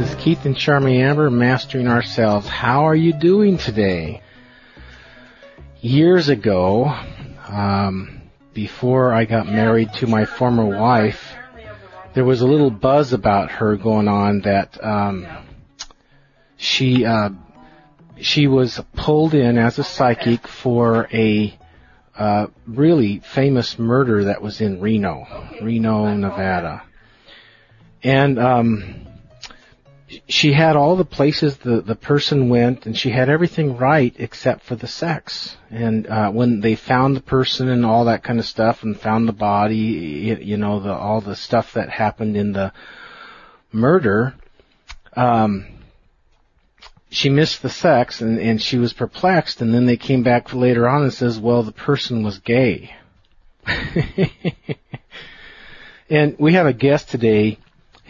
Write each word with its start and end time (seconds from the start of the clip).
This 0.00 0.14
is 0.14 0.24
Keith 0.24 0.46
and 0.46 0.56
Charmy 0.56 1.00
Amber, 1.00 1.28
Mastering 1.28 1.86
Ourselves. 1.86 2.48
How 2.48 2.86
are 2.86 2.96
you 2.96 3.12
doing 3.12 3.58
today? 3.58 4.22
Years 5.82 6.30
ago, 6.30 6.86
um, 7.46 8.22
before 8.54 9.12
I 9.12 9.26
got 9.26 9.46
married 9.46 9.92
to 9.96 10.06
my 10.06 10.24
former 10.24 10.64
wife, 10.64 11.34
there 12.14 12.24
was 12.24 12.40
a 12.40 12.46
little 12.46 12.70
buzz 12.70 13.12
about 13.12 13.50
her 13.50 13.76
going 13.76 14.08
on 14.08 14.40
that 14.40 14.82
um, 14.82 15.26
she 16.56 17.04
uh, 17.04 17.28
she 18.22 18.46
was 18.46 18.80
pulled 18.96 19.34
in 19.34 19.58
as 19.58 19.78
a 19.78 19.84
psychic 19.84 20.48
for 20.48 21.08
a 21.12 21.54
uh, 22.16 22.46
really 22.66 23.18
famous 23.18 23.78
murder 23.78 24.24
that 24.24 24.40
was 24.40 24.62
in 24.62 24.80
Reno, 24.80 25.26
Reno, 25.60 26.14
Nevada, 26.14 26.84
and 28.02 28.38
um, 28.38 29.06
she 30.28 30.52
had 30.52 30.76
all 30.76 30.96
the 30.96 31.04
places 31.04 31.56
the 31.58 31.80
the 31.80 31.94
person 31.94 32.48
went, 32.48 32.86
and 32.86 32.96
she 32.96 33.10
had 33.10 33.28
everything 33.28 33.76
right 33.76 34.14
except 34.18 34.64
for 34.64 34.74
the 34.74 34.88
sex. 34.88 35.56
And 35.70 36.06
uh, 36.06 36.30
when 36.30 36.60
they 36.60 36.74
found 36.74 37.16
the 37.16 37.20
person 37.20 37.68
and 37.68 37.84
all 37.86 38.06
that 38.06 38.24
kind 38.24 38.38
of 38.38 38.46
stuff, 38.46 38.82
and 38.82 38.98
found 38.98 39.28
the 39.28 39.32
body, 39.32 39.76
you, 39.76 40.36
you 40.36 40.56
know, 40.56 40.80
the 40.80 40.92
all 40.92 41.20
the 41.20 41.36
stuff 41.36 41.74
that 41.74 41.90
happened 41.90 42.36
in 42.36 42.52
the 42.52 42.72
murder, 43.72 44.34
um, 45.14 45.66
she 47.10 47.28
missed 47.28 47.62
the 47.62 47.70
sex, 47.70 48.20
and 48.20 48.38
and 48.38 48.60
she 48.60 48.78
was 48.78 48.92
perplexed. 48.92 49.60
And 49.60 49.72
then 49.72 49.86
they 49.86 49.96
came 49.96 50.22
back 50.22 50.52
later 50.52 50.88
on 50.88 51.02
and 51.02 51.14
says, 51.14 51.38
well, 51.38 51.62
the 51.62 51.72
person 51.72 52.24
was 52.24 52.38
gay. 52.38 52.94
and 56.10 56.36
we 56.38 56.54
have 56.54 56.66
a 56.66 56.72
guest 56.72 57.10
today 57.10 57.58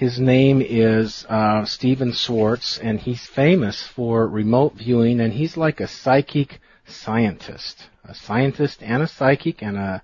his 0.00 0.18
name 0.18 0.62
is 0.62 1.26
uh, 1.28 1.62
Stephan 1.66 2.12
Schwartz, 2.12 2.78
and 2.78 2.98
he's 2.98 3.26
famous 3.26 3.82
for 3.82 4.26
remote 4.26 4.72
viewing, 4.72 5.20
and 5.20 5.30
he's 5.30 5.58
like 5.58 5.78
a 5.78 5.86
psychic 5.86 6.58
scientist, 6.86 7.86
a 8.04 8.14
scientist 8.14 8.82
and 8.82 9.02
a 9.02 9.06
psychic, 9.06 9.62
and 9.62 9.76
a 9.76 10.02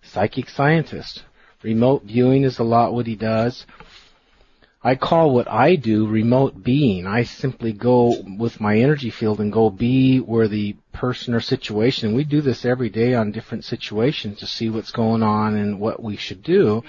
psychic 0.00 0.48
scientist. 0.48 1.24
Remote 1.64 2.04
viewing 2.04 2.44
is 2.44 2.60
a 2.60 2.62
lot 2.62 2.94
what 2.94 3.08
he 3.08 3.16
does. 3.16 3.66
I 4.80 4.94
call 4.94 5.34
what 5.34 5.50
I 5.50 5.74
do 5.74 6.06
remote 6.06 6.62
being. 6.62 7.08
I 7.08 7.24
simply 7.24 7.72
go 7.72 8.14
with 8.38 8.60
my 8.60 8.78
energy 8.78 9.10
field 9.10 9.40
and 9.40 9.52
go 9.52 9.70
be 9.70 10.18
where 10.18 10.46
the 10.46 10.76
person 10.92 11.34
or 11.34 11.40
situation. 11.40 12.14
We 12.14 12.22
do 12.22 12.42
this 12.42 12.64
every 12.64 12.90
day 12.90 13.14
on 13.14 13.32
different 13.32 13.64
situations 13.64 14.38
to 14.38 14.46
see 14.46 14.70
what's 14.70 14.92
going 14.92 15.24
on 15.24 15.56
and 15.56 15.80
what 15.80 16.00
we 16.00 16.16
should 16.16 16.44
do. 16.44 16.84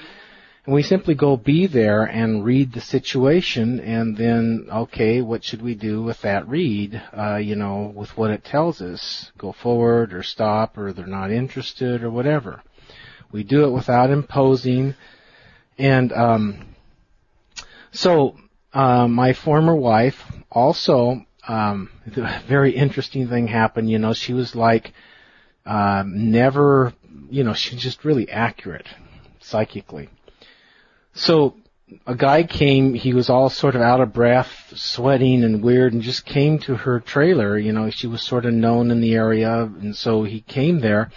And 0.66 0.74
we 0.74 0.81
simply 0.81 1.13
go 1.13 1.35
be 1.35 1.68
there 1.68 2.03
and 2.03 2.46
read 2.46 2.72
the 2.72 2.79
situation 2.79 3.81
and 3.81 4.16
then, 4.16 4.68
okay, 4.72 5.22
what 5.22 5.44
should 5.44 5.62
we 5.62 5.75
do 5.75 6.01
with 6.01 6.22
that 6.22 6.47
read, 6.47 7.01
uh, 7.12 7.35
you 7.35 7.56
know, 7.56 7.91
with 7.94 8.16
what 8.18 8.31
it 8.31 8.46
tells 8.46 8.81
us? 8.81 9.31
Go 9.38 9.52
forward 9.52 10.13
or 10.13 10.23
stop 10.23 10.78
or 10.78 10.94
they're 10.94 11.06
not 11.06 11.31
interested 11.31 12.02
or 12.02 12.09
whatever. 12.09 12.63
We 13.29 13.44
do 13.44 13.66
it 13.66 13.72
without 13.72 14.09
imposing. 14.09 14.96
And, 15.78 16.13
um, 16.13 16.75
so, 17.91 18.38
uh, 18.73 19.07
my 19.09 19.34
former 19.34 19.75
wife 19.75 20.23
also, 20.50 21.25
um, 21.46 21.90
a 22.16 22.41
very 22.47 22.72
interesting 22.72 23.28
thing 23.28 23.47
happened, 23.47 23.90
you 23.90 24.00
know, 24.00 24.13
she 24.13 24.31
was 24.31 24.56
like, 24.56 24.94
uh, 25.66 26.03
never, 26.07 26.94
you 27.29 27.44
know, 27.44 27.53
she's 27.53 27.81
just 27.81 28.06
really 28.06 28.29
accurate 28.29 28.88
psychically. 29.41 30.07
So 31.13 31.56
a 32.07 32.16
guy 32.16 32.44
came, 32.44 32.94
he 32.94 33.13
was 33.13 33.29
all 33.29 33.50
sort 33.50 33.75
of 33.75 33.81
out 33.81 34.01
of 34.01 34.13
breath, 34.13 34.74
sweating 34.75 35.44
and 35.44 35.63
weird, 35.63 35.94
and 35.94 36.01
just 36.01 36.25
came 36.25 36.59
to 36.59 36.75
her 36.75 37.00
trailer. 37.00 37.57
You 37.57 37.72
know, 37.72 37.90
she 37.90 38.07
was 38.07 38.22
sort 38.22 38.46
of 38.46 38.53
known 38.53 38.91
in 38.91 39.01
the 39.01 39.13
area, 39.13 39.63
and 39.63 39.96
so 39.96 40.23
he 40.23 40.41
came 40.41 40.79
there, 40.79 41.12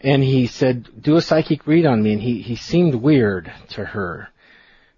and 0.00 0.22
he 0.22 0.46
said, 0.46 1.02
"Do 1.02 1.16
a 1.16 1.22
psychic 1.22 1.66
read 1.66 1.84
on 1.86 2.02
me." 2.02 2.12
And 2.12 2.22
he 2.22 2.42
he 2.42 2.56
seemed 2.56 2.94
weird 2.94 3.52
to 3.70 3.84
her, 3.84 4.28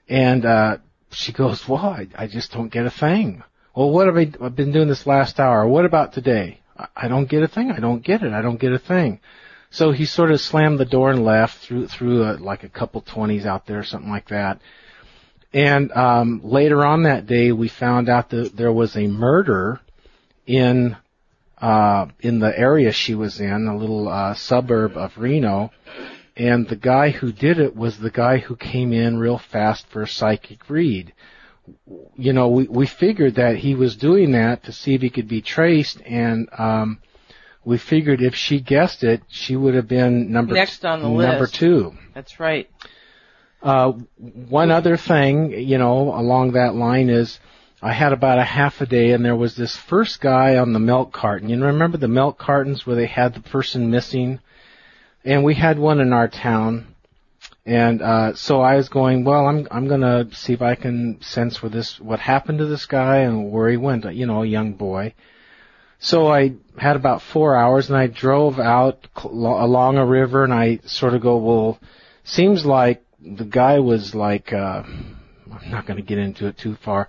and 0.09 0.44
uh, 0.44 0.78
she 1.10 1.32
goes, 1.32 1.66
"Well, 1.66 1.84
I, 1.84 2.09
I 2.14 2.26
just 2.26 2.53
don't 2.53 2.72
get 2.72 2.86
a 2.86 2.91
thing." 2.91 3.42
Well, 3.75 3.91
what 3.91 4.06
have 4.06 4.16
I 4.16 4.30
I've 4.42 4.56
been 4.56 4.72
doing 4.72 4.88
this 4.88 5.06
last 5.06 5.41
hour? 5.41 5.66
What 5.66 5.86
about 5.86 6.12
today? 6.12 6.60
I, 6.76 6.88
I 6.94 7.09
don't 7.09 7.28
get 7.28 7.42
a 7.42 7.48
thing. 7.48 7.70
I 7.70 7.80
don't 7.80 8.04
get 8.04 8.22
it. 8.22 8.32
I 8.32 8.42
don't 8.42 8.60
get 8.60 8.72
a 8.72 8.78
thing. 8.78 9.20
So 9.70 9.92
he 9.92 10.04
sort 10.04 10.32
of 10.32 10.41
slammed 10.41 10.78
the 10.78 10.84
door 10.84 11.10
and 11.10 11.25
left, 11.25 11.58
threw 11.58 11.86
threw 11.86 12.25
a, 12.25 12.34
like 12.34 12.64
a 12.64 12.69
couple 12.69 13.00
twenties 13.03 13.47
out 13.47 13.66
there, 13.66 13.84
something 13.84 14.10
like 14.10 14.28
that. 14.28 14.60
And 15.53 15.91
um, 15.92 16.41
later 16.44 16.84
on 16.84 17.04
that 17.04 17.26
day, 17.26 17.53
we 17.53 17.69
found 17.69 18.09
out 18.09 18.30
that 18.30 18.56
there 18.56 18.72
was 18.72 18.97
a 18.97 19.06
murder 19.06 19.80
in 20.47 20.97
uh, 21.59 22.06
in 22.20 22.41
the 22.41 22.59
area 22.59 22.91
she 22.91 23.14
was 23.14 23.41
in, 23.41 23.66
a 23.69 23.76
little 23.76 24.09
uh, 24.09 24.34
suburb 24.34 24.97
of 24.97 25.16
Reno. 25.16 25.70
And 26.36 26.66
the 26.66 26.76
guy 26.76 27.10
who 27.10 27.32
did 27.32 27.59
it 27.59 27.76
was 27.76 27.98
the 27.98 28.10
guy 28.10 28.38
who 28.38 28.56
came 28.56 28.92
in 28.92 29.19
real 29.19 29.38
fast 29.38 29.86
for 29.88 30.03
a 30.03 30.09
psychic 30.09 30.69
read. 30.69 31.12
You 32.16 32.32
know, 32.32 32.48
we 32.48 32.64
we 32.64 32.86
figured 32.86 33.36
that 33.36 33.56
he 33.56 33.76
was 33.76 33.94
doing 33.94 34.32
that 34.32 34.64
to 34.64 34.72
see 34.72 34.94
if 34.94 35.03
he 35.03 35.10
could 35.10 35.28
be 35.28 35.42
traced, 35.42 36.00
and 36.04 36.48
um, 36.59 36.98
we 37.65 37.78
figured 37.78 38.22
if 38.22 38.34
she 38.34 38.60
guessed 38.60 39.04
it, 39.04 39.22
she 39.28 39.56
would 39.56 39.75
have 39.75 39.88
been 39.88 40.32
number 40.32 40.54
next 40.54 40.84
on 40.84 41.03
the 41.03 41.09
list. 41.09 41.28
Number 41.28 41.47
two. 41.47 41.94
That's 42.15 42.41
right. 42.41 42.71
Uh, 43.62 43.93
one 44.16 44.71
other 44.71 44.97
thing, 44.97 45.50
you 45.53 45.76
know, 45.76 46.15
along 46.15 46.53
that 46.53 46.75
line 46.75 47.10
is, 47.10 47.38
I 47.82 47.93
had 47.93 48.12
about 48.12 48.38
a 48.38 48.44
half 48.44 48.81
a 48.81 48.87
day, 48.87 49.12
and 49.12 49.25
there 49.25 49.37
was 49.37 49.56
this 49.56 49.76
first 49.76 50.21
guy 50.21 50.56
on 50.56 50.72
the 50.72 50.78
milk 50.78 51.12
carton. 51.12 51.48
You 51.48 51.62
remember 51.65 51.97
the 51.97 52.09
milk 52.09 52.38
cartons 52.38 52.87
where 52.87 52.97
they 52.97 53.06
had 53.06 53.34
the 53.34 53.41
person 53.41 53.91
missing, 53.91 54.41
and 55.25 55.44
we 55.44 55.54
had 55.54 55.78
one 55.78 56.00
in 56.00 56.12
our 56.12 56.28
town. 56.28 56.94
And 57.65 58.03
uh, 58.03 58.34
so 58.34 58.60
I 58.60 58.77
was 58.77 58.88
going, 58.88 59.25
well, 59.25 59.47
I'm 59.47 59.69
I'm 59.71 59.87
gonna 59.88 60.28
see 60.32 60.54
if 60.54 60.62
I 60.62 60.75
can 60.75 61.21
sense 61.22 61.62
where 61.62 61.71
this 61.71 62.00
what 62.00 62.21
happened 62.21 62.59
to 62.59 62.66
this 62.66 62.87
guy 62.87 63.19
and 63.19 63.50
where 63.50 63.69
he 63.71 63.77
went. 63.77 64.12
You 64.15 64.27
know, 64.27 64.42
a 64.42 64.47
young 64.47 64.72
boy. 64.72 65.15
So 66.00 66.32
I 66.32 66.54
had 66.78 66.96
about 66.96 67.20
four 67.20 67.54
hours 67.54 67.90
and 67.90 67.96
I 67.96 68.06
drove 68.06 68.58
out 68.58 69.06
along 69.22 69.98
a 69.98 70.06
river 70.06 70.44
and 70.44 70.52
I 70.52 70.80
sort 70.86 71.12
of 71.12 71.20
go, 71.20 71.36
well, 71.36 71.78
seems 72.24 72.64
like 72.64 73.04
the 73.20 73.44
guy 73.44 73.80
was 73.80 74.14
like, 74.14 74.50
uh, 74.50 74.82
I'm 74.82 75.70
not 75.70 75.86
going 75.86 75.98
to 75.98 76.02
get 76.02 76.16
into 76.16 76.47
it 76.47 76.56
too 76.56 76.76
far. 76.76 77.08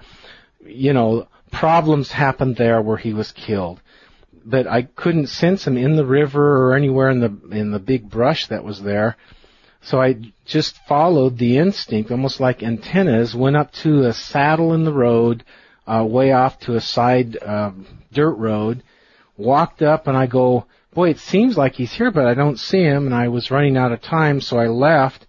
You 0.65 0.91
know, 0.91 1.27
problems 1.51 2.11
happened 2.11 2.57
there 2.57 2.81
where 2.81 2.97
he 2.97 3.13
was 3.13 3.31
killed. 3.31 3.81
But 4.43 4.67
I 4.67 4.81
couldn't 4.81 5.27
sense 5.27 5.65
him 5.65 5.77
in 5.77 5.95
the 5.95 6.05
river 6.05 6.67
or 6.67 6.75
anywhere 6.75 7.09
in 7.09 7.19
the, 7.21 7.55
in 7.55 7.71
the 7.71 7.79
big 7.79 8.09
brush 8.09 8.47
that 8.47 8.65
was 8.65 8.81
there. 8.81 9.15
So 9.83 10.01
I 10.01 10.19
just 10.45 10.77
followed 10.87 11.37
the 11.37 11.57
instinct, 11.57 12.11
almost 12.11 12.41
like 12.41 12.61
antennas, 12.61 13.33
went 13.33 13.55
up 13.55 13.71
to 13.83 14.05
a 14.05 14.13
saddle 14.13 14.73
in 14.73 14.83
the 14.83 14.93
road, 14.93 15.45
uh, 15.87 16.05
way 16.05 16.33
off 16.33 16.59
to 16.61 16.75
a 16.75 16.81
side, 16.81 17.37
uh, 17.41 17.71
dirt 18.11 18.33
road, 18.33 18.83
walked 19.37 19.81
up 19.81 20.07
and 20.07 20.17
I 20.17 20.27
go, 20.27 20.65
boy, 20.93 21.09
it 21.09 21.19
seems 21.19 21.57
like 21.57 21.75
he's 21.75 21.93
here, 21.93 22.11
but 22.11 22.25
I 22.25 22.33
don't 22.33 22.59
see 22.59 22.81
him. 22.81 23.05
And 23.05 23.15
I 23.15 23.27
was 23.27 23.51
running 23.51 23.77
out 23.77 23.91
of 23.91 24.01
time, 24.01 24.41
so 24.41 24.57
I 24.57 24.67
left. 24.67 25.25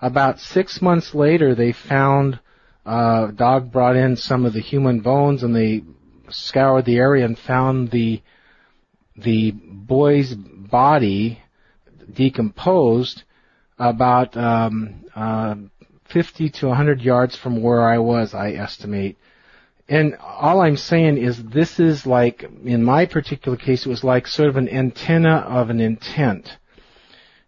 About 0.00 0.40
six 0.40 0.82
months 0.82 1.14
later, 1.14 1.54
they 1.54 1.72
found, 1.72 2.38
uh, 2.84 3.28
dog 3.28 3.72
brought 3.72 3.96
in 3.96 4.16
some 4.16 4.44
of 4.44 4.52
the 4.52 4.60
human 4.60 5.00
bones 5.00 5.42
and 5.42 5.54
they 5.54 5.82
scoured 6.28 6.84
the 6.84 6.98
area 6.98 7.24
and 7.24 7.38
found 7.38 7.90
the, 7.90 8.20
the 9.16 9.52
boy's 9.52 10.34
body 10.34 11.40
decomposed, 12.12 13.22
about 13.78 14.36
um, 14.36 15.04
uh, 15.14 15.54
50 16.06 16.50
to 16.50 16.66
100 16.68 17.00
yards 17.02 17.36
from 17.36 17.62
where 17.62 17.86
I 17.86 17.98
was, 17.98 18.34
I 18.34 18.52
estimate. 18.52 19.18
And 19.88 20.16
all 20.16 20.60
I'm 20.60 20.76
saying 20.76 21.18
is 21.18 21.40
this 21.42 21.78
is 21.78 22.06
like, 22.06 22.44
in 22.64 22.82
my 22.82 23.06
particular 23.06 23.56
case, 23.56 23.86
it 23.86 23.88
was 23.88 24.02
like 24.02 24.26
sort 24.26 24.48
of 24.48 24.56
an 24.56 24.68
antenna 24.68 25.36
of 25.36 25.70
an 25.70 25.80
intent. 25.80 26.56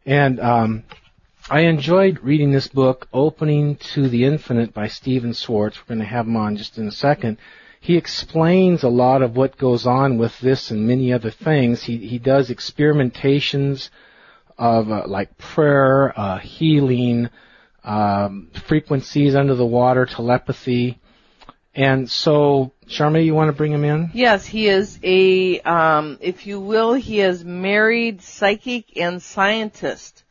And 0.07 0.39
um, 0.39 0.85
I 1.51 1.61
enjoyed 1.61 2.21
reading 2.23 2.53
this 2.53 2.69
book, 2.69 3.09
Opening 3.13 3.77
to 3.95 4.09
the 4.09 4.25
Infinite 4.25 4.73
by 4.73 4.87
Stephan 4.87 5.33
Schwartz. 5.33 5.79
We're 5.79 5.95
going 5.97 6.07
to 6.07 6.15
have 6.15 6.27
him 6.27 6.37
on 6.37 6.57
just 6.57 6.79
in 6.79 6.87
a 6.87 6.93
second. 6.93 7.39
He 7.81 7.97
explains 7.97 8.85
a 8.85 8.89
lot 8.89 9.23
of 9.23 9.37
what 9.37 9.59
goes 9.59 9.87
on 9.87 10.19
with 10.19 10.39
this 10.41 10.71
and 10.71 10.87
many 10.87 11.13
other 11.13 11.31
things. 11.31 11.83
He, 11.83 11.97
he 11.99 12.19
does 12.19 12.51
experimentations 12.51 13.91
of 14.57 14.91
uh, 14.91 15.05
like 15.07 15.39
prayer, 15.39 16.13
uh, 16.19 16.39
healing, 16.39 17.31
um, 17.85 18.51
frequencies 18.67 19.35
under 19.35 19.55
the 19.55 19.67
water, 19.67 20.07
telepathy. 20.07 21.01
And 21.75 22.11
so, 22.11 22.73
Charmaine, 22.87 23.25
you 23.25 23.35
want 23.35 23.49
to 23.49 23.57
bring 23.57 23.73
him 23.73 23.85
in? 23.85 24.11
Yes, 24.15 24.45
he 24.45 24.69
is 24.69 24.99
a, 25.03 25.61
um, 25.61 26.19
if 26.21 26.47
you 26.47 26.61
will, 26.61 26.95
he 26.95 27.21
is 27.21 27.45
married 27.45 28.23
psychic 28.23 28.97
and 28.97 29.23
scientist. 29.23 30.25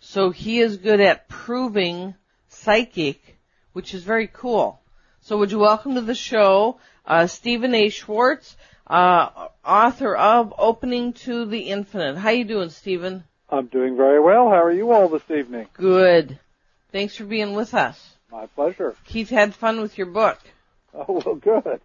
So 0.00 0.30
he 0.30 0.60
is 0.60 0.78
good 0.78 1.00
at 1.00 1.28
proving 1.28 2.14
psychic, 2.48 3.38
which 3.72 3.94
is 3.94 4.02
very 4.02 4.26
cool. 4.26 4.80
So 5.20 5.38
would 5.38 5.52
you 5.52 5.58
welcome 5.58 5.94
to 5.94 6.00
the 6.00 6.14
show, 6.14 6.80
uh, 7.06 7.26
Stephan 7.26 7.74
A. 7.74 7.90
Schwartz, 7.90 8.56
uh, 8.86 9.48
author 9.64 10.16
of 10.16 10.54
Opening 10.56 11.12
to 11.12 11.44
the 11.44 11.60
Infinite. 11.60 12.16
How 12.16 12.30
you 12.30 12.44
doing, 12.44 12.70
Stephan? 12.70 13.24
I'm 13.50 13.66
doing 13.66 13.96
very 13.96 14.20
well. 14.20 14.48
How 14.48 14.62
are 14.62 14.72
you 14.72 14.90
all 14.92 15.08
this 15.08 15.30
evening? 15.30 15.68
Good. 15.74 16.38
Thanks 16.92 17.16
for 17.16 17.24
being 17.24 17.54
with 17.54 17.74
us. 17.74 18.16
My 18.30 18.46
pleasure. 18.46 18.94
Keith 19.06 19.30
had 19.30 19.54
fun 19.54 19.80
with 19.80 19.96
your 19.96 20.06
book. 20.06 20.38
Oh, 21.08 21.22
well, 21.24 21.34
good. 21.36 21.80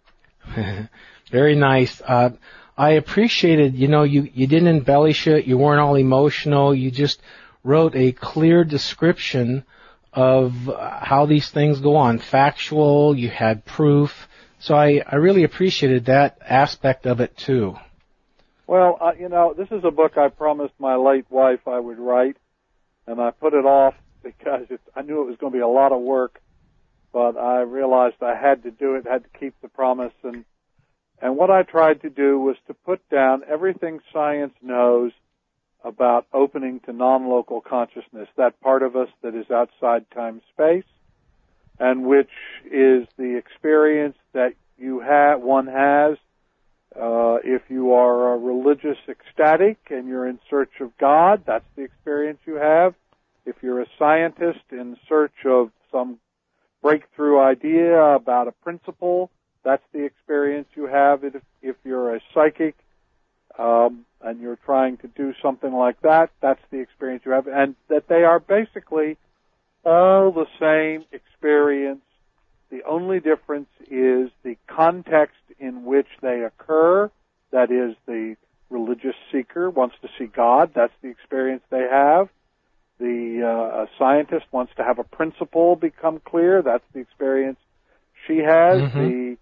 very 1.30 1.54
nice. 1.54 2.02
Uh, 2.04 2.30
I 2.76 2.90
appreciated, 2.92 3.76
you 3.76 3.86
know, 3.86 4.02
you, 4.02 4.28
you 4.34 4.46
didn't 4.46 4.68
embellish 4.68 5.26
it, 5.28 5.46
you 5.46 5.56
weren't 5.56 5.80
all 5.80 5.94
emotional, 5.94 6.74
you 6.74 6.90
just 6.90 7.20
wrote 7.62 7.94
a 7.94 8.10
clear 8.10 8.64
description 8.64 9.64
of 10.12 10.52
how 10.78 11.26
these 11.26 11.50
things 11.50 11.80
go 11.80 11.96
on, 11.96 12.18
factual, 12.18 13.16
you 13.16 13.28
had 13.28 13.64
proof. 13.64 14.28
So 14.58 14.74
I, 14.74 15.02
I 15.06 15.16
really 15.16 15.44
appreciated 15.44 16.06
that 16.06 16.38
aspect 16.40 17.06
of 17.06 17.20
it 17.20 17.36
too. 17.36 17.76
Well, 18.66 18.98
uh, 19.00 19.12
you 19.18 19.28
know, 19.28 19.54
this 19.56 19.68
is 19.70 19.84
a 19.84 19.90
book 19.90 20.16
I 20.16 20.28
promised 20.28 20.74
my 20.78 20.96
late 20.96 21.26
wife 21.30 21.68
I 21.68 21.78
would 21.78 21.98
write, 21.98 22.36
and 23.06 23.20
I 23.20 23.30
put 23.30 23.54
it 23.54 23.66
off 23.66 23.94
because 24.22 24.66
it, 24.70 24.80
I 24.96 25.02
knew 25.02 25.22
it 25.22 25.26
was 25.26 25.36
going 25.36 25.52
to 25.52 25.56
be 25.58 25.62
a 25.62 25.68
lot 25.68 25.92
of 25.92 26.00
work, 26.00 26.40
but 27.14 27.38
I 27.38 27.60
realized 27.60 28.16
I 28.20 28.34
had 28.34 28.64
to 28.64 28.72
do 28.72 28.96
it, 28.96 29.06
had 29.06 29.22
to 29.22 29.38
keep 29.38 29.54
the 29.62 29.68
promise, 29.68 30.12
and 30.24 30.44
and 31.22 31.36
what 31.36 31.50
I 31.50 31.62
tried 31.62 32.02
to 32.02 32.10
do 32.10 32.40
was 32.40 32.56
to 32.66 32.74
put 32.74 33.08
down 33.08 33.42
everything 33.48 34.00
science 34.12 34.52
knows 34.60 35.12
about 35.84 36.26
opening 36.34 36.80
to 36.80 36.92
non-local 36.92 37.60
consciousness, 37.60 38.28
that 38.36 38.60
part 38.60 38.82
of 38.82 38.96
us 38.96 39.08
that 39.22 39.34
is 39.34 39.48
outside 39.50 40.04
time-space, 40.10 40.84
and 41.78 42.04
which 42.04 42.30
is 42.66 43.06
the 43.16 43.36
experience 43.36 44.16
that 44.32 44.54
you 44.76 44.98
have, 45.00 45.40
one 45.40 45.68
has 45.68 46.16
uh, 46.96 47.38
if 47.42 47.62
you 47.68 47.94
are 47.94 48.34
a 48.34 48.38
religious 48.38 48.98
ecstatic 49.08 49.78
and 49.90 50.08
you're 50.08 50.28
in 50.28 50.38
search 50.48 50.80
of 50.80 50.96
God, 50.98 51.42
that's 51.46 51.64
the 51.76 51.82
experience 51.82 52.38
you 52.44 52.54
have. 52.56 52.94
If 53.46 53.56
you're 53.62 53.82
a 53.82 53.86
scientist 53.98 54.64
in 54.70 54.96
search 55.08 55.44
of 55.44 55.70
some 55.90 56.18
breakthrough 56.84 57.40
idea 57.40 57.98
about 57.98 58.46
a 58.46 58.52
principle, 58.52 59.30
that's 59.64 59.82
the 59.94 60.04
experience 60.04 60.68
you 60.76 60.86
have. 60.86 61.24
If, 61.24 61.42
if 61.62 61.76
you're 61.82 62.14
a 62.14 62.20
psychic 62.34 62.76
um, 63.58 64.04
and 64.20 64.38
you're 64.38 64.58
trying 64.66 64.98
to 64.98 65.08
do 65.08 65.32
something 65.40 65.72
like 65.72 65.98
that, 66.02 66.30
that's 66.42 66.60
the 66.70 66.80
experience 66.80 67.22
you 67.24 67.32
have. 67.32 67.48
And 67.48 67.74
that 67.88 68.06
they 68.08 68.24
are 68.24 68.38
basically 68.38 69.16
all 69.82 70.30
the 70.30 70.44
same 70.60 71.06
experience. 71.10 72.02
The 72.70 72.82
only 72.84 73.18
difference 73.18 73.70
is 73.90 74.28
the 74.42 74.58
context 74.66 75.40
in 75.58 75.86
which 75.86 76.08
they 76.20 76.42
occur. 76.42 77.10
That 77.50 77.70
is, 77.70 77.96
the 78.04 78.36
religious 78.68 79.16
seeker 79.32 79.70
wants 79.70 79.96
to 80.02 80.08
see 80.18 80.26
God. 80.26 80.72
That's 80.74 80.92
the 81.00 81.08
experience 81.08 81.62
they 81.70 81.86
have. 81.90 82.28
The 82.98 83.42
uh, 83.44 83.86
scientist 83.98 84.46
wants 84.52 84.72
to 84.76 84.84
have 84.84 84.98
a 84.98 85.04
principle 85.04 85.76
become 85.76 86.20
clear. 86.24 86.62
That's 86.62 86.84
the 86.92 87.00
experience 87.00 87.58
she 88.26 88.38
has. 88.38 88.80
Mm-hmm. 88.80 88.98
The 88.98 89.36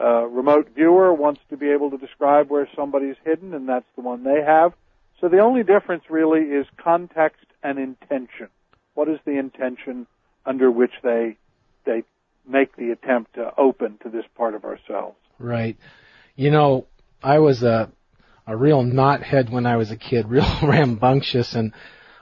uh, 0.00 0.26
remote 0.26 0.70
viewer 0.74 1.12
wants 1.12 1.40
to 1.50 1.56
be 1.56 1.70
able 1.70 1.90
to 1.90 1.98
describe 1.98 2.50
where 2.50 2.68
somebody's 2.74 3.16
hidden, 3.24 3.54
and 3.54 3.68
that's 3.68 3.86
the 3.94 4.02
one 4.02 4.24
they 4.24 4.42
have. 4.44 4.72
So 5.20 5.28
the 5.28 5.40
only 5.40 5.62
difference 5.62 6.04
really 6.08 6.40
is 6.40 6.66
context 6.82 7.46
and 7.62 7.78
intention. 7.78 8.48
What 8.94 9.08
is 9.08 9.18
the 9.24 9.38
intention 9.38 10.06
under 10.44 10.70
which 10.70 10.92
they 11.02 11.36
they 11.84 12.02
make 12.48 12.76
the 12.76 12.90
attempt 12.90 13.34
to 13.34 13.52
open 13.58 13.98
to 14.02 14.08
this 14.08 14.24
part 14.36 14.54
of 14.54 14.64
ourselves? 14.64 15.16
Right. 15.38 15.76
You 16.34 16.50
know, 16.50 16.86
I 17.22 17.38
was 17.38 17.62
a 17.62 17.90
a 18.46 18.56
real 18.56 18.82
knothead 18.82 19.50
when 19.50 19.66
I 19.66 19.76
was 19.76 19.90
a 19.90 19.96
kid, 19.96 20.26
real 20.28 20.48
rambunctious, 20.62 21.54
and 21.54 21.72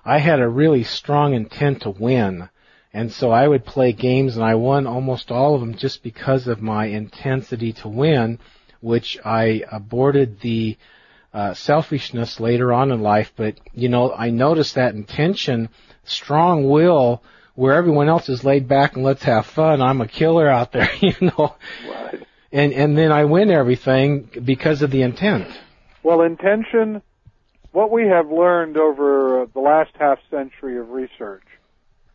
I 0.04 0.18
had 0.18 0.40
a 0.40 0.48
really 0.48 0.84
strong 0.84 1.34
intent 1.34 1.82
to 1.82 1.90
win. 1.90 2.48
And 2.92 3.10
so 3.12 3.30
I 3.30 3.48
would 3.48 3.64
play 3.64 3.92
games, 3.92 4.36
and 4.36 4.44
I 4.44 4.54
won 4.54 4.86
almost 4.86 5.32
all 5.32 5.54
of 5.54 5.60
them 5.60 5.74
just 5.74 6.02
because 6.02 6.46
of 6.46 6.62
my 6.62 6.86
intensity 6.86 7.72
to 7.74 7.88
win, 7.88 8.38
which 8.80 9.18
I 9.24 9.64
aborted 9.70 10.40
the 10.40 10.76
uh, 11.32 11.54
selfishness 11.54 12.38
later 12.38 12.72
on 12.72 12.92
in 12.92 13.00
life. 13.00 13.32
But 13.34 13.58
you 13.72 13.88
know, 13.88 14.12
I 14.12 14.30
noticed 14.30 14.76
that 14.76 14.94
intention, 14.94 15.70
strong 16.04 16.70
will, 16.70 17.22
where 17.56 17.74
everyone 17.74 18.08
else 18.08 18.28
is 18.28 18.44
laid 18.44 18.68
back 18.68 18.94
and 18.94 19.04
let's 19.04 19.24
have 19.24 19.46
fun. 19.46 19.82
I'm 19.82 20.00
a 20.00 20.06
killer 20.06 20.48
out 20.48 20.70
there, 20.70 20.90
you 21.00 21.14
know. 21.20 21.56
Right 21.88 22.26
and 22.54 22.72
and 22.72 22.96
then 22.96 23.12
I 23.12 23.24
win 23.24 23.50
everything 23.50 24.30
because 24.44 24.80
of 24.80 24.90
the 24.92 25.02
intent. 25.02 25.48
Well, 26.02 26.22
intention. 26.22 27.02
What 27.74 27.90
we 27.90 28.06
have 28.06 28.30
learned 28.30 28.76
over 28.76 29.48
the 29.52 29.58
last 29.58 29.90
half 29.98 30.20
century 30.30 30.78
of 30.78 30.90
research 30.90 31.42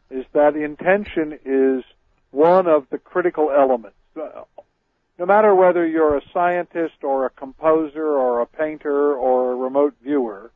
is 0.09 0.23
that 0.31 0.55
intention 0.55 1.37
is 1.43 1.83
one 2.31 2.65
of 2.65 2.85
the 2.89 2.97
critical 2.97 3.51
elements. 3.51 3.97
No 4.15 5.25
matter 5.25 5.53
whether 5.53 5.85
you're 5.85 6.15
a 6.15 6.21
scientist 6.33 7.03
or 7.03 7.25
a 7.25 7.29
composer 7.29 8.07
or 8.07 8.39
a 8.39 8.45
painter 8.45 9.13
or 9.13 9.51
a 9.51 9.55
remote 9.57 9.95
viewer, 10.01 10.49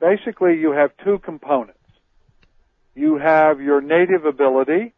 basically 0.00 0.58
you 0.58 0.72
have 0.72 0.90
two 1.04 1.20
components. 1.20 1.78
You 2.96 3.18
have 3.18 3.60
your 3.60 3.80
native 3.80 4.24
ability, 4.24 4.94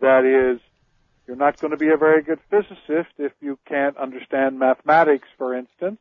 that 0.00 0.24
is 0.24 0.60
you're 1.26 1.34
not 1.34 1.58
going 1.58 1.72
to 1.72 1.76
be 1.76 1.88
a 1.88 1.96
very 1.96 2.22
good 2.22 2.38
physicist 2.50 3.10
if 3.18 3.32
you 3.40 3.58
can't 3.66 3.96
understand 3.96 4.60
mathematics, 4.60 5.26
for 5.36 5.56
instance. 5.56 5.98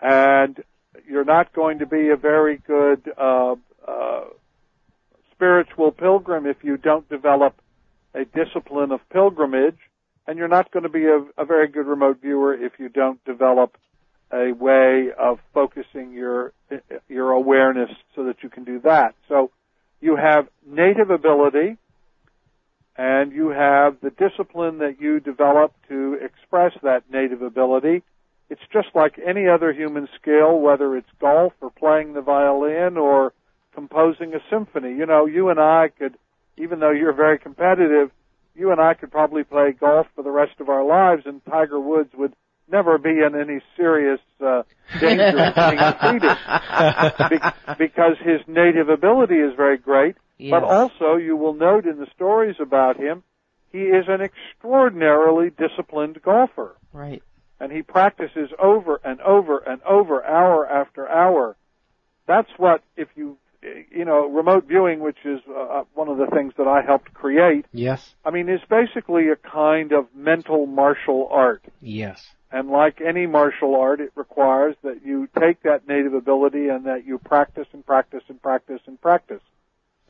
And 0.00 0.62
you're 1.08 1.24
not 1.24 1.52
going 1.52 1.78
to 1.78 1.86
be 1.86 2.08
a 2.10 2.16
very 2.16 2.58
good 2.58 3.10
uh, 3.16 3.56
uh, 3.86 4.24
spiritual 5.32 5.92
pilgrim 5.92 6.46
if 6.46 6.58
you 6.62 6.76
don't 6.76 7.08
develop 7.08 7.54
a 8.14 8.24
discipline 8.24 8.92
of 8.92 9.00
pilgrimage. 9.10 9.78
And 10.26 10.38
you're 10.38 10.48
not 10.48 10.72
going 10.72 10.82
to 10.82 10.88
be 10.88 11.04
a, 11.04 11.24
a 11.38 11.44
very 11.44 11.68
good 11.68 11.86
remote 11.86 12.20
viewer 12.20 12.54
if 12.54 12.72
you 12.78 12.88
don't 12.88 13.24
develop 13.24 13.76
a 14.32 14.52
way 14.52 15.08
of 15.16 15.38
focusing 15.54 16.12
your 16.12 16.52
your 17.08 17.30
awareness 17.30 17.90
so 18.14 18.24
that 18.24 18.42
you 18.42 18.48
can 18.48 18.64
do 18.64 18.80
that. 18.80 19.14
So 19.28 19.50
you 20.00 20.16
have 20.16 20.48
native 20.66 21.10
ability, 21.10 21.76
and 22.96 23.32
you 23.32 23.50
have 23.50 23.98
the 24.00 24.10
discipline 24.10 24.78
that 24.78 25.00
you 25.00 25.20
develop 25.20 25.72
to 25.88 26.18
express 26.20 26.72
that 26.82 27.04
native 27.10 27.42
ability. 27.42 28.02
It's 28.48 28.62
just 28.72 28.88
like 28.94 29.18
any 29.24 29.48
other 29.48 29.72
human 29.72 30.08
skill, 30.20 30.60
whether 30.60 30.96
it's 30.96 31.08
golf 31.20 31.52
or 31.60 31.70
playing 31.70 32.14
the 32.14 32.20
violin 32.20 32.96
or 32.96 33.32
composing 33.74 34.34
a 34.34 34.38
symphony. 34.50 34.96
You 34.96 35.06
know, 35.06 35.26
you 35.26 35.48
and 35.48 35.58
I 35.58 35.88
could, 35.96 36.16
even 36.56 36.80
though 36.80 36.92
you're 36.92 37.12
very 37.12 37.38
competitive, 37.38 38.10
you 38.54 38.70
and 38.70 38.80
I 38.80 38.94
could 38.94 39.10
probably 39.10 39.44
play 39.44 39.72
golf 39.72 40.06
for 40.14 40.22
the 40.22 40.30
rest 40.30 40.60
of 40.60 40.68
our 40.68 40.84
lives 40.84 41.22
and 41.26 41.44
Tiger 41.44 41.80
Woods 41.80 42.10
would 42.14 42.34
never 42.70 42.98
be 42.98 43.10
in 43.10 43.38
any 43.38 43.60
serious 43.76 44.20
uh, 44.40 44.62
danger 45.00 45.38
of 45.38 45.54
being 45.54 45.78
defeated 45.78 46.36
Be- 47.30 47.76
because 47.78 48.16
his 48.24 48.40
native 48.46 48.88
ability 48.88 49.36
is 49.36 49.54
very 49.56 49.76
great 49.76 50.16
Yes. 50.38 50.50
But 50.50 50.64
also, 50.64 51.16
you 51.16 51.36
will 51.36 51.54
note 51.54 51.86
in 51.86 51.98
the 51.98 52.06
stories 52.14 52.56
about 52.60 52.96
him, 52.96 53.22
he 53.72 53.78
is 53.78 54.04
an 54.08 54.20
extraordinarily 54.20 55.50
disciplined 55.50 56.20
golfer. 56.22 56.76
Right. 56.92 57.22
And 57.58 57.72
he 57.72 57.82
practices 57.82 58.50
over 58.58 59.00
and 59.04 59.20
over 59.22 59.58
and 59.58 59.82
over, 59.82 60.24
hour 60.24 60.66
after 60.68 61.08
hour. 61.08 61.56
That's 62.26 62.50
what, 62.58 62.82
if 62.96 63.08
you 63.16 63.38
you 63.90 64.04
know, 64.04 64.28
remote 64.28 64.64
viewing, 64.68 65.00
which 65.00 65.16
is 65.24 65.40
uh, 65.48 65.82
one 65.94 66.08
of 66.08 66.18
the 66.18 66.26
things 66.26 66.52
that 66.58 66.68
I 66.68 66.82
helped 66.82 67.12
create, 67.14 67.64
Yes. 67.72 68.14
I 68.24 68.30
mean, 68.30 68.48
is 68.48 68.60
basically 68.68 69.28
a 69.30 69.36
kind 69.36 69.92
of 69.92 70.06
mental 70.14 70.66
martial 70.66 71.28
art. 71.32 71.62
Yes. 71.80 72.24
And 72.52 72.68
like 72.70 73.00
any 73.00 73.26
martial 73.26 73.74
art, 73.74 74.00
it 74.00 74.12
requires 74.14 74.76
that 74.82 75.04
you 75.04 75.28
take 75.38 75.62
that 75.62 75.88
native 75.88 76.14
ability 76.14 76.68
and 76.68 76.84
that 76.86 77.04
you 77.06 77.18
practice 77.18 77.66
and 77.72 77.84
practice 77.84 78.22
and 78.28 78.40
practice 78.40 78.80
and 78.86 79.00
practice. 79.00 79.40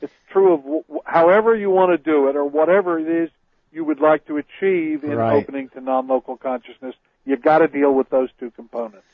It's 0.03 0.13
true 0.31 0.53
of 0.53 0.63
w- 0.63 0.85
however 1.05 1.57
you 1.57 1.71
want 1.71 1.93
to 1.93 1.99
do 2.13 2.29
it 2.29 2.37
or 2.37 2.45
whatever 2.45 2.99
it 2.99 3.09
is 3.09 3.31
you 3.73 3.85
would 3.85 4.01
like 4.01 4.27
to 4.27 4.37
achieve 4.37 5.03
in 5.05 5.17
Right. 5.17 5.33
opening 5.33 5.71
to 5.71 5.81
non-local 5.81 6.37
consciousness. 6.37 6.95
You've 7.27 7.43
got 7.43 7.59
to 7.59 7.69
deal 7.69 7.93
with 7.93 8.09
those 8.09 8.31
two 8.39 8.51
components. 8.53 9.05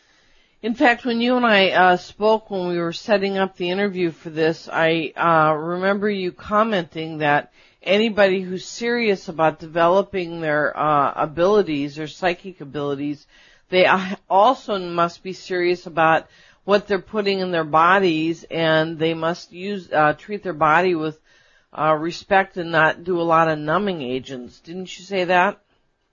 In 0.63 0.75
fact, 0.75 1.05
when 1.05 1.21
you 1.21 1.37
and 1.37 1.45
I 1.45 1.71
uh, 1.71 1.97
spoke 1.97 2.49
when 2.49 2.69
we 2.69 2.79
were 2.79 2.93
setting 2.93 3.37
up 3.37 3.57
the 3.57 3.71
interview 3.71 4.13
for 4.13 4.31
this, 4.31 4.69
I 4.73 5.13
uh, 5.17 5.55
remember 5.55 6.09
you 6.09 6.31
commenting 6.31 7.19
that 7.19 7.53
anybody 7.83 8.43
who's 8.43 8.65
serious 8.65 9.29
about 9.29 9.59
developing 9.59 10.41
their 10.41 10.77
uh, 10.79 11.15
abilities, 11.17 11.97
their 11.97 12.07
psychic 12.07 12.61
abilities, 12.61 13.27
they 13.71 13.87
also 14.31 14.79
must 14.79 15.25
be 15.25 15.33
serious 15.33 15.87
about 15.87 16.29
what 16.65 16.87
they're 16.87 17.01
putting 17.01 17.41
in 17.41 17.51
their 17.51 17.65
bodies, 17.65 18.45
and 18.45 18.99
they 18.99 19.15
must 19.15 19.53
use 19.53 19.91
uh, 19.91 20.13
treat 20.13 20.43
their 20.43 20.53
body 20.53 20.95
with 20.95 21.19
uh, 21.77 21.95
respect 21.95 22.57
and 22.57 22.71
not 22.71 23.03
do 23.03 23.21
a 23.21 23.23
lot 23.23 23.49
of 23.49 23.59
numbing 23.59 24.03
agents. 24.03 24.61
Didn't 24.61 24.97
you 24.97 25.05
say 25.05 25.25
that? 25.25 25.62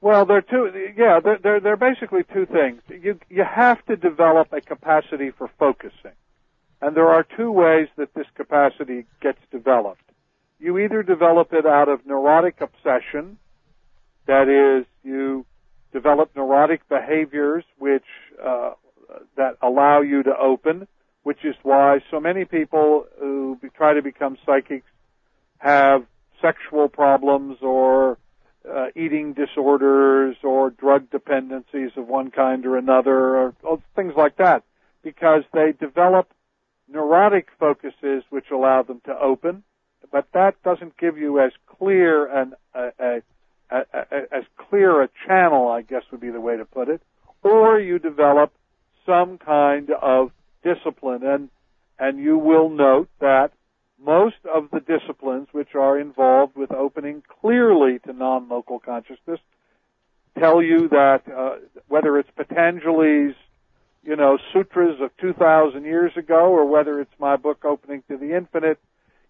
Well, 0.01 0.25
they're 0.25 0.41
two. 0.41 0.71
Yeah, 0.97 1.19
they're 1.19 1.39
they're, 1.41 1.59
they're 1.59 1.77
basically 1.77 2.23
two 2.33 2.45
things. 2.45 2.81
You 2.89 3.19
you 3.29 3.43
have 3.43 3.85
to 3.87 3.95
develop 3.95 4.53
a 4.53 4.61
capacity 4.61 5.31
for 5.31 5.49
focusing, 5.59 6.15
and 6.81 6.95
there 6.95 7.09
are 7.09 7.25
two 7.37 7.51
ways 7.51 7.87
that 7.97 8.13
this 8.13 8.27
capacity 8.35 9.05
gets 9.21 9.39
developed. 9.51 10.03
You 10.59 10.77
either 10.79 11.03
develop 11.03 11.53
it 11.53 11.65
out 11.65 11.89
of 11.89 12.05
neurotic 12.05 12.61
obsession, 12.61 13.37
that 14.27 14.47
is, 14.47 14.85
you 15.03 15.45
develop 15.91 16.31
neurotic 16.35 16.87
behaviors 16.87 17.63
which 17.77 18.03
uh, 18.43 18.73
that 19.35 19.57
allow 19.61 20.01
you 20.01 20.23
to 20.23 20.37
open, 20.37 20.87
which 21.23 21.43
is 21.43 21.55
why 21.63 21.99
so 22.11 22.19
many 22.19 22.45
people 22.45 23.05
who 23.19 23.57
be, 23.61 23.69
try 23.69 23.93
to 23.93 24.01
become 24.01 24.37
psychics 24.45 24.85
have 25.57 26.05
sexual 26.41 26.87
problems 26.87 27.57
or 27.61 28.17
uh, 28.67 28.87
eating 28.95 29.33
disorders 29.33 30.35
or 30.43 30.69
drug 30.69 31.09
dependencies 31.09 31.91
of 31.95 32.07
one 32.07 32.31
kind 32.31 32.65
or 32.65 32.77
another 32.77 33.37
or, 33.37 33.55
or 33.63 33.81
things 33.95 34.13
like 34.17 34.37
that 34.37 34.63
because 35.03 35.43
they 35.53 35.73
develop 35.79 36.31
neurotic 36.91 37.47
focuses 37.59 38.23
which 38.29 38.51
allow 38.51 38.83
them 38.83 39.01
to 39.05 39.17
open, 39.17 39.63
but 40.11 40.27
that 40.33 40.61
doesn't 40.63 40.97
give 40.97 41.17
you 41.17 41.39
as 41.39 41.51
clear 41.67 42.25
an 42.25 42.53
a, 42.73 42.89
a, 42.99 43.21
a, 43.71 43.83
as 44.31 44.43
clear 44.57 45.01
a 45.01 45.09
channel, 45.27 45.69
I 45.69 45.81
guess 45.81 46.03
would 46.11 46.21
be 46.21 46.31
the 46.31 46.41
way 46.41 46.57
to 46.57 46.65
put 46.65 46.89
it, 46.89 47.01
or 47.43 47.79
you 47.79 47.99
develop 47.99 48.51
some 49.05 49.37
kind 49.37 49.89
of 49.91 50.31
discipline. 50.63 51.23
And 51.23 51.49
and 51.99 52.19
you 52.19 52.37
will 52.37 52.69
note 52.69 53.09
that 53.19 53.51
most 54.03 54.37
of 54.51 54.69
the 54.71 54.79
disciplines 54.79 55.47
which 55.51 55.75
are 55.75 55.99
involved 55.99 56.55
with 56.55 56.71
opening 56.71 57.23
clearly 57.41 57.99
to 57.99 58.13
non-local 58.13 58.79
consciousness 58.79 59.39
tell 60.39 60.61
you 60.61 60.87
that 60.89 61.23
uh, 61.27 61.55
whether 61.87 62.17
it's 62.17 62.29
Patanjali's, 62.37 63.35
you 64.03 64.15
know, 64.15 64.37
sutras 64.53 64.99
of 65.01 65.15
2,000 65.17 65.83
years 65.83 66.13
ago, 66.15 66.51
or 66.51 66.65
whether 66.65 66.99
it's 67.01 67.13
my 67.19 67.35
book 67.35 67.65
Opening 67.65 68.03
to 68.09 68.17
the 68.17 68.35
Infinite, 68.35 68.79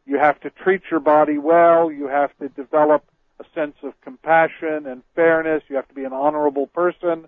you 0.06 0.18
have 0.20 0.40
to 0.42 0.50
treat 0.50 0.82
your 0.92 1.00
body 1.00 1.38
well. 1.38 1.92
You 1.92 2.08
have 2.08 2.36
to 2.40 2.50
develop 2.50 3.04
a 3.40 3.46
sense 3.56 3.76
of 3.84 4.00
compassion 4.02 4.86
and 4.86 5.04
fairness. 5.16 5.64
You 5.68 5.78
have 5.78 5.88
to 5.88 5.94
be 5.94 6.04
an 6.04 6.14
honorable 6.14 6.68
person. 6.68 7.28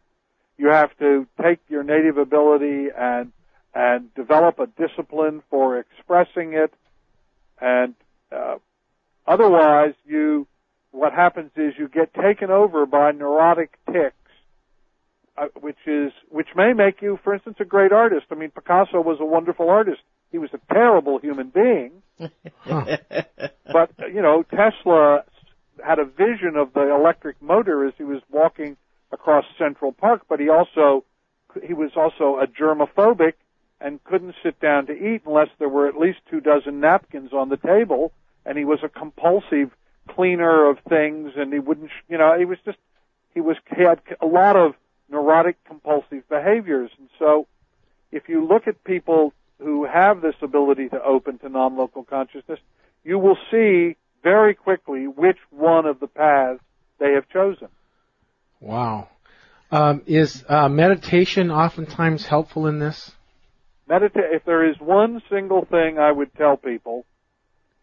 You 0.57 0.67
have 0.69 0.95
to 0.99 1.27
take 1.41 1.59
your 1.69 1.83
native 1.83 2.17
ability 2.17 2.87
and 2.95 3.31
and 3.73 4.13
develop 4.15 4.59
a 4.59 4.67
discipline 4.67 5.41
for 5.49 5.79
expressing 5.79 6.53
it 6.53 6.73
and 7.61 7.93
uh, 8.31 8.55
otherwise 9.27 9.93
you 10.05 10.47
what 10.91 11.13
happens 11.13 11.51
is 11.55 11.73
you 11.77 11.87
get 11.87 12.13
taken 12.13 12.49
over 12.49 12.85
by 12.85 13.11
neurotic 13.11 13.77
tics 13.91 14.15
uh, 15.37 15.47
which 15.59 15.77
is 15.85 16.11
which 16.29 16.49
may 16.55 16.73
make 16.73 17.01
you 17.01 17.19
for 17.23 17.33
instance 17.33 17.55
a 17.59 17.65
great 17.65 17.91
artist. 17.91 18.25
I 18.31 18.35
mean 18.35 18.51
picasso 18.51 18.99
was 18.99 19.17
a 19.21 19.25
wonderful 19.25 19.69
artist. 19.69 20.01
He 20.31 20.37
was 20.37 20.49
a 20.53 20.73
terrible 20.73 21.19
human 21.19 21.49
being. 21.49 21.91
But 22.65 23.91
uh, 24.01 24.07
you 24.07 24.21
know 24.21 24.43
tesla 24.43 25.23
had 25.83 25.99
a 25.99 26.05
vision 26.05 26.57
of 26.57 26.73
the 26.73 26.93
electric 26.93 27.41
motor 27.41 27.87
as 27.87 27.93
he 27.97 28.03
was 28.03 28.21
walking 28.29 28.75
across 29.11 29.45
central 29.57 29.93
park 29.93 30.23
but 30.29 30.39
he 30.39 30.49
also 30.49 31.05
he 31.65 31.73
was 31.73 31.91
also 31.95 32.37
a 32.37 32.47
germophobic 32.47 33.33
and 33.81 34.03
couldn't 34.03 34.35
sit 34.43 34.59
down 34.59 34.85
to 34.87 34.93
eat 34.93 35.23
unless 35.25 35.49
there 35.59 35.69
were 35.69 35.87
at 35.87 35.97
least 35.97 36.19
two 36.29 36.39
dozen 36.39 36.79
napkins 36.79 37.33
on 37.33 37.49
the 37.49 37.57
table. 37.57 38.11
And 38.45 38.57
he 38.57 38.65
was 38.65 38.79
a 38.83 38.89
compulsive 38.89 39.71
cleaner 40.09 40.69
of 40.69 40.77
things, 40.89 41.33
and 41.35 41.53
he 41.53 41.59
wouldn't, 41.59 41.91
you 42.09 42.17
know, 42.17 42.37
he 42.37 42.45
was 42.45 42.57
just, 42.65 42.77
he 43.33 43.41
was, 43.41 43.57
he 43.75 43.83
had 43.83 44.01
a 44.19 44.25
lot 44.25 44.55
of 44.55 44.73
neurotic 45.09 45.63
compulsive 45.65 46.27
behaviors. 46.29 46.89
And 46.97 47.09
so, 47.19 47.47
if 48.11 48.27
you 48.27 48.45
look 48.45 48.67
at 48.67 48.83
people 48.83 49.33
who 49.59 49.85
have 49.85 50.21
this 50.21 50.35
ability 50.41 50.89
to 50.89 51.01
open 51.01 51.37
to 51.39 51.49
non-local 51.49 52.03
consciousness, 52.03 52.59
you 53.03 53.19
will 53.19 53.37
see 53.51 53.95
very 54.23 54.55
quickly 54.55 55.07
which 55.07 55.37
one 55.49 55.85
of 55.85 55.99
the 55.99 56.07
paths 56.07 56.61
they 56.99 57.13
have 57.13 57.29
chosen. 57.29 57.67
Wow. 58.59 59.09
Um, 59.71 60.01
is 60.05 60.43
uh, 60.49 60.67
meditation 60.67 61.51
oftentimes 61.51 62.25
helpful 62.25 62.67
in 62.67 62.79
this? 62.79 63.11
Medita- 63.91 64.33
if 64.33 64.45
there 64.45 64.63
is 64.63 64.79
one 64.79 65.21
single 65.29 65.65
thing 65.65 65.99
I 65.99 66.11
would 66.11 66.33
tell 66.35 66.55
people 66.55 67.05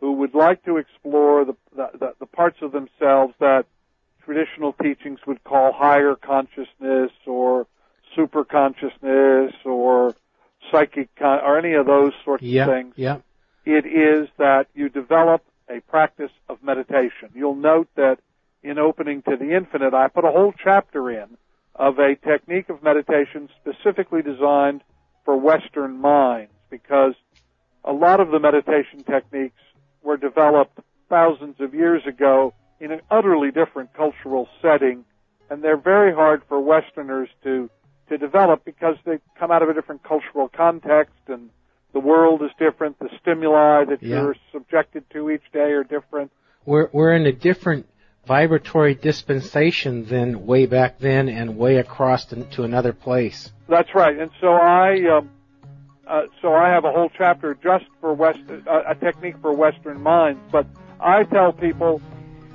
who 0.01 0.13
would 0.13 0.35
like 0.35 0.65
to 0.65 0.79
explore 0.79 1.45
the, 1.45 1.57
the, 1.77 1.91
the, 1.99 2.15
the 2.21 2.27
parts 2.27 2.59
of 2.63 2.73
themselves 2.73 3.35
that 3.41 3.67
traditional 4.25 4.73
teachings 4.73 5.19
would 5.27 5.45
call 5.45 5.73
higher 5.73 6.15
consciousness 6.15 7.11
or 7.27 7.67
super 8.17 8.45
consciousness 8.45 9.53
or 9.67 10.15
psychic 10.71 11.15
con- 11.17 11.41
or 11.45 11.59
any 11.59 11.75
of 11.75 11.87
those 11.87 12.13
sorts 12.25 12.43
Yeah. 12.43 12.65
of 12.65 12.71
things, 12.71 12.95
Yeah. 12.97 13.19
it 13.67 13.85
is 13.85 14.29
that 14.39 14.69
you 14.75 14.89
develop 14.89 15.43
a 15.69 15.81
practice 15.81 16.31
of 16.49 16.63
meditation. 16.63 17.29
You'll 17.35 17.55
note 17.55 17.89
that 17.97 18.19
in 18.63 18.79
opening 18.79 19.21
to 19.23 19.37
the 19.37 19.55
infinite, 19.55 19.93
I 19.93 20.09
put 20.09 20.25
a 20.25 20.31
whole 20.31 20.55
chapter 20.65 21.11
in 21.11 21.37
of 21.75 21.99
a 21.99 22.15
technique 22.17 22.71
of 22.71 22.83
meditation 22.83 23.51
specifically 23.61 24.23
designed 24.23 24.83
for 25.29 25.37
Western 25.37 26.01
minds 26.01 26.51
because 26.71 27.13
a 27.85 27.93
lot 27.93 28.19
of 28.19 28.31
the 28.31 28.41
meditation 28.41 29.05
techniques 29.05 29.61
were 30.03 30.17
developed 30.17 30.79
thousands 31.11 31.57
of 31.61 31.75
years 31.75 32.01
ago 32.07 32.55
in 32.81 32.93
an 32.93 33.03
utterly 33.11 33.51
different 33.51 33.93
cultural 33.93 34.49
setting 34.63 35.05
and 35.51 35.63
they're 35.63 35.77
very 35.77 36.15
hard 36.15 36.41
for 36.49 36.59
Westerners 36.59 37.29
to 37.45 37.69
to 38.09 38.17
develop 38.17 38.65
because 38.65 38.97
they 39.05 39.19
come 39.39 39.51
out 39.51 39.63
of 39.63 39.69
a 39.69 39.75
different 39.75 40.03
cultural 40.03 40.49
context 40.49 41.21
and 41.27 41.51
the 41.93 42.01
world 42.01 42.41
is 42.43 42.51
different, 42.59 42.99
the 42.99 43.11
stimuli 43.21 43.85
that 43.85 44.03
Yeah. 44.03 44.23
you're 44.23 44.37
subjected 44.51 45.05
to 45.11 45.29
each 45.29 45.45
day 45.53 45.73
are 45.73 45.85
different. 45.85 46.33
We're 46.65 46.89
we're 46.95 47.13
in 47.13 47.27
a 47.27 47.33
different 47.33 47.85
vibratory 48.29 48.95
dispensation 48.95 50.05
then 50.05 50.45
way 50.47 50.67
back 50.67 50.99
then 50.99 51.29
and 51.31 51.57
way 51.57 51.77
across 51.79 52.27
to, 52.27 52.45
to 52.45 52.63
another 52.63 52.93
place. 52.93 53.51
That's 53.69 53.95
right. 53.95 54.17
And 54.19 54.31
so 54.41 54.53
I, 54.53 55.01
um, 55.17 55.31
uh, 56.07 56.23
so 56.43 56.53
I 56.55 56.69
have 56.69 56.85
a 56.85 56.93
whole 56.93 57.11
chapter 57.17 57.55
just 57.55 57.87
for 58.01 58.13
West, 58.13 58.41
uh, 58.51 58.83
a 58.87 58.95
technique 58.95 59.37
for 59.41 59.53
Western 59.55 60.03
minds. 60.03 60.41
But 60.53 60.67
I 61.01 61.25
tell 61.25 61.53
people, 61.53 62.03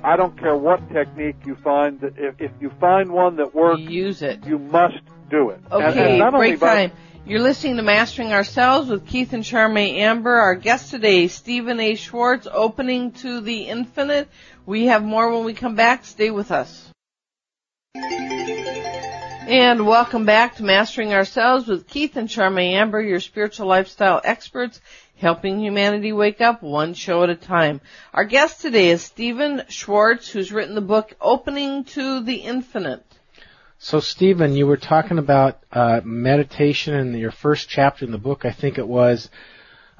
I 0.04 0.16
don't 0.16 0.38
care 0.38 0.56
what 0.56 0.88
technique 0.92 1.36
you 1.44 1.56
find. 1.56 2.00
That 2.00 2.14
if, 2.18 2.40
if 2.40 2.52
you 2.60 2.70
find 2.80 3.10
one 3.10 3.36
that 3.36 3.52
works, 3.54 3.80
Use 3.80 4.22
it. 4.22 4.46
you 4.46 4.58
must 4.58 5.00
do 5.28 5.50
it. 5.50 5.60
And- 5.72 5.82
and 5.82 5.98
Okay, 5.98 6.18
not 6.18 6.34
only 6.34 6.50
break 6.50 6.60
by- 6.60 6.74
time. 6.88 6.92
You're 7.26 7.40
listening 7.40 7.78
to 7.78 7.82
Mastering 7.82 8.34
Ourselves 8.34 8.90
with 8.90 9.06
Keith 9.06 9.32
and 9.32 9.42
Charmaine 9.42 9.96
Amber. 9.96 10.34
Our 10.34 10.54
guest 10.54 10.90
today, 10.90 11.26
Stephan 11.28 11.80
A. 11.80 11.94
Schwartz, 11.94 12.46
opening 12.52 13.12
to 13.12 13.40
the 13.40 13.62
infinite. 13.62 14.28
We 14.66 14.86
have 14.86 15.02
more 15.02 15.32
when 15.32 15.46
we 15.46 15.54
come 15.54 15.74
back. 15.74 16.04
Stay 16.04 16.30
with 16.30 16.50
us. 16.50 16.90
And 17.94 19.86
welcome 19.86 20.26
back 20.26 20.56
to 20.56 20.64
Mastering 20.64 21.14
Ourselves 21.14 21.66
with 21.66 21.88
Keith 21.88 22.14
and 22.16 22.28
Charmaine 22.28 22.74
Amber, 22.74 23.00
your 23.00 23.20
spiritual 23.20 23.68
lifestyle 23.68 24.20
experts, 24.22 24.82
helping 25.16 25.58
humanity 25.58 26.12
wake 26.12 26.42
up 26.42 26.62
one 26.62 26.92
show 26.92 27.22
at 27.22 27.30
a 27.30 27.36
time. 27.36 27.80
Our 28.12 28.24
guest 28.24 28.60
today 28.60 28.90
is 28.90 29.02
Stephan 29.02 29.62
Schwartz, 29.70 30.28
who's 30.28 30.52
written 30.52 30.74
the 30.74 30.82
book 30.82 31.14
Opening 31.22 31.84
to 31.84 32.20
the 32.20 32.36
Infinite. 32.36 33.02
So, 33.84 34.00
Stephan, 34.00 34.54
you 34.54 34.66
were 34.66 34.78
talking 34.78 35.18
about 35.18 35.62
uh, 35.70 36.00
meditation 36.02 36.94
in 36.94 37.14
your 37.18 37.30
first 37.30 37.68
chapter 37.68 38.06
in 38.06 38.12
the 38.12 38.18
book, 38.18 38.46
I 38.46 38.50
think 38.50 38.78
it 38.78 38.88
was. 38.88 39.28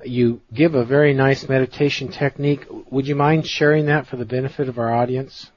you 0.03 0.41
give 0.55 0.75
a 0.75 0.87
very 0.87 1.13
nice 1.13 1.47
meditation 1.51 2.09
technique. 2.09 2.65
Would 2.91 3.07
you 3.07 3.15
mind 3.15 3.47
sharing 3.47 3.85
that 3.87 4.07
for 4.07 4.17
the 4.17 4.25
benefit 4.25 4.71
of 4.71 4.79
our 4.79 4.91
audience? 4.91 5.51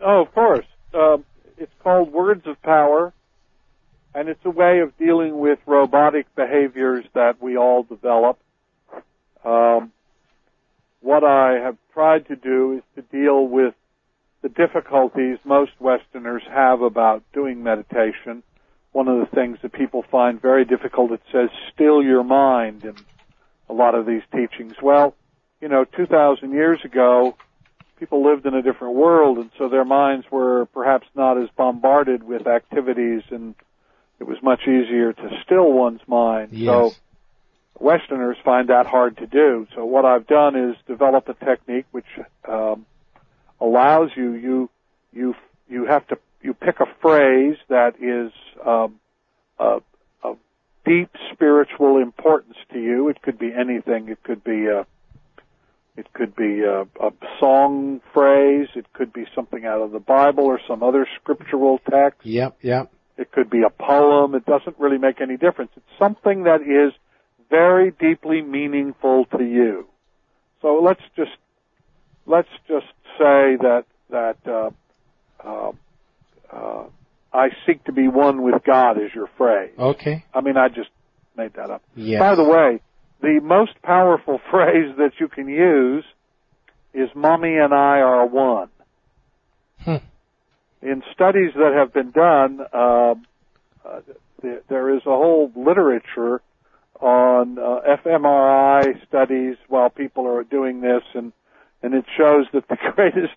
Oh, 0.00 0.22
of 0.22 0.34
course. 0.34 0.66
Uh, 0.92 1.18
it's 1.56 1.72
called 1.84 2.12
Words 2.12 2.48
of 2.48 2.60
Power, 2.62 3.12
and 4.12 4.28
it's 4.28 4.44
a 4.44 4.50
way 4.50 4.80
of 4.80 4.98
dealing 4.98 5.38
with 5.38 5.60
robotic 5.64 6.34
behaviors 6.34 7.04
that 7.14 7.40
we 7.40 7.56
all 7.56 7.84
develop. 7.84 8.40
Um, 9.44 9.92
what 11.00 11.22
I 11.22 11.60
have 11.62 11.76
tried 11.94 12.26
to 12.26 12.34
do 12.34 12.78
is 12.78 12.82
to 12.96 13.02
deal 13.16 13.46
with 13.46 13.74
the 14.42 14.48
difficulties 14.48 15.38
most 15.44 15.72
Westerners 15.80 16.42
have 16.48 16.82
about 16.82 17.22
doing 17.32 17.62
meditation. 17.62 18.42
One 18.92 19.08
of 19.08 19.18
the 19.18 19.34
things 19.34 19.58
that 19.62 19.72
people 19.72 20.04
find 20.10 20.40
very 20.40 20.64
difficult, 20.64 21.12
it 21.12 21.22
says, 21.32 21.50
still 21.74 22.02
your 22.02 22.24
mind 22.24 22.84
in 22.84 22.94
a 23.68 23.72
lot 23.72 23.94
of 23.94 24.06
these 24.06 24.22
teachings. 24.32 24.74
Well, 24.82 25.14
you 25.60 25.68
know, 25.68 25.84
2,000 25.84 26.52
years 26.52 26.80
ago, 26.84 27.36
people 27.98 28.24
lived 28.24 28.46
in 28.46 28.54
a 28.54 28.62
different 28.62 28.94
world, 28.94 29.38
and 29.38 29.50
so 29.58 29.68
their 29.68 29.84
minds 29.84 30.26
were 30.30 30.66
perhaps 30.66 31.06
not 31.14 31.36
as 31.36 31.48
bombarded 31.56 32.22
with 32.22 32.46
activities, 32.46 33.22
and 33.30 33.54
it 34.20 34.24
was 34.24 34.38
much 34.42 34.62
easier 34.62 35.12
to 35.12 35.30
still 35.44 35.72
one's 35.72 36.00
mind. 36.06 36.52
Yes. 36.52 36.68
So 36.68 36.92
Westerners 37.80 38.36
find 38.44 38.68
that 38.68 38.86
hard 38.86 39.16
to 39.18 39.26
do. 39.26 39.66
So 39.74 39.84
what 39.84 40.04
I've 40.04 40.26
done 40.26 40.56
is 40.56 40.76
develop 40.86 41.28
a 41.28 41.34
technique 41.34 41.86
which 41.90 42.06
um, 42.48 42.86
allows 43.60 44.10
you 44.16 44.34
you 44.34 44.70
you 45.12 45.34
you 45.68 45.86
have 45.86 46.06
to 46.08 46.18
you 46.42 46.54
pick 46.54 46.80
a 46.80 46.86
phrase 47.00 47.56
that 47.68 47.94
is 48.00 48.32
um, 48.64 49.00
a, 49.58 49.80
a 50.22 50.34
deep 50.84 51.10
spiritual 51.32 51.98
importance 51.98 52.56
to 52.72 52.80
you. 52.80 53.08
It 53.08 53.22
could 53.22 53.38
be 53.38 53.52
anything. 53.52 54.08
It 54.08 54.22
could 54.22 54.44
be 54.44 54.66
a 54.66 54.86
it 55.96 56.12
could 56.12 56.36
be 56.36 56.62
a, 56.62 56.82
a 56.82 57.12
song 57.40 58.00
phrase. 58.14 58.68
It 58.76 58.92
could 58.92 59.12
be 59.12 59.26
something 59.34 59.64
out 59.64 59.80
of 59.80 59.90
the 59.90 59.98
Bible 59.98 60.44
or 60.44 60.60
some 60.68 60.84
other 60.84 61.08
scriptural 61.20 61.80
text. 61.90 62.24
Yep, 62.24 62.58
yep. 62.62 62.92
It 63.16 63.32
could 63.32 63.50
be 63.50 63.62
a 63.62 63.70
poem. 63.70 64.36
It 64.36 64.46
doesn't 64.46 64.78
really 64.78 64.98
make 64.98 65.20
any 65.20 65.36
difference. 65.36 65.72
It's 65.76 65.98
something 65.98 66.44
that 66.44 66.62
is 66.62 66.92
very 67.50 67.90
deeply 67.90 68.42
meaningful 68.42 69.24
to 69.36 69.42
you. 69.42 69.88
So 70.62 70.80
let's 70.80 71.02
just 71.16 71.32
let's 72.28 72.48
just 72.68 72.86
say 73.18 73.56
that 73.56 73.84
that 74.10 74.36
uh, 74.46 74.70
uh, 75.44 75.72
uh, 76.52 76.84
I 77.32 77.48
seek 77.66 77.84
to 77.84 77.92
be 77.92 78.08
one 78.08 78.42
with 78.42 78.62
God 78.64 78.92
is 78.98 79.10
your 79.14 79.28
phrase. 79.36 79.72
Okay. 79.78 80.24
I 80.32 80.40
mean, 80.40 80.56
I 80.56 80.68
just 80.68 80.90
made 81.36 81.54
that 81.54 81.70
up. 81.70 81.82
Yes. 81.94 82.20
By 82.20 82.34
the 82.34 82.44
way, 82.44 82.80
the 83.20 83.40
most 83.42 83.72
powerful 83.82 84.40
phrase 84.50 84.94
that 84.98 85.12
you 85.18 85.28
can 85.28 85.48
use 85.48 86.04
is 86.94 87.08
"Mommy 87.14 87.56
and 87.56 87.74
I 87.74 88.00
are 88.00 88.26
one." 88.26 88.68
Hmm. 89.80 89.96
In 90.80 91.02
studies 91.12 91.52
that 91.54 91.72
have 91.76 91.92
been 91.92 92.12
done, 92.12 92.60
uh, 92.72 93.14
uh, 93.84 94.00
there, 94.42 94.60
there 94.68 94.94
is 94.94 95.02
a 95.02 95.10
whole 95.10 95.50
literature 95.56 96.40
on 97.00 97.58
uh, 97.58 97.80
fMRI 98.04 99.06
studies 99.06 99.56
while 99.68 99.90
people 99.90 100.26
are 100.26 100.44
doing 100.44 100.80
this, 100.80 101.02
and 101.14 101.32
and 101.82 101.94
it 101.94 102.04
shows 102.16 102.46
that 102.52 102.68
the 102.68 102.76
greatest 102.94 103.34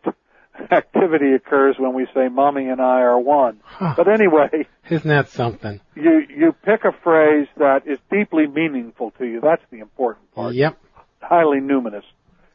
activity 0.71 1.33
occurs 1.33 1.75
when 1.79 1.93
we 1.93 2.05
say 2.13 2.27
"Mommy 2.29 2.67
and 2.67 2.81
I 2.81 3.01
are 3.01 3.19
one." 3.19 3.60
Huh. 3.63 3.93
But 3.98 4.07
anyway, 4.07 4.67
Isn't 4.89 5.07
that 5.10 5.29
something? 5.29 5.79
you 5.95 6.24
you 6.29 6.53
pick 6.63 6.83
a 6.83 6.91
phrase 7.03 7.48
that 7.57 7.88
is 7.88 8.00
deeply 8.12 8.48
meaningful 8.48 9.12
to 9.19 9.25
you. 9.25 9.41
That's 9.41 9.63
the 9.71 9.79
important 9.79 10.31
part. 10.33 10.53
Yep. 10.55 10.77
Highly 11.21 11.60
numinous, 11.60 12.03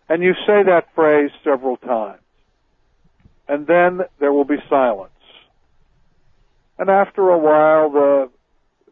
and 0.09 0.23
you 0.23 0.35
say 0.47 0.62
that 0.64 0.88
phrase 0.95 1.31
several 1.45 1.76
times, 1.76 2.21
and 3.49 3.66
then 3.66 4.00
there 4.19 4.32
will 4.32 4.45
be 4.45 4.56
silence. 4.69 5.13
And 6.78 6.91
after 6.91 7.30
a 7.30 7.39
while, 7.39 7.91
the 7.91 8.28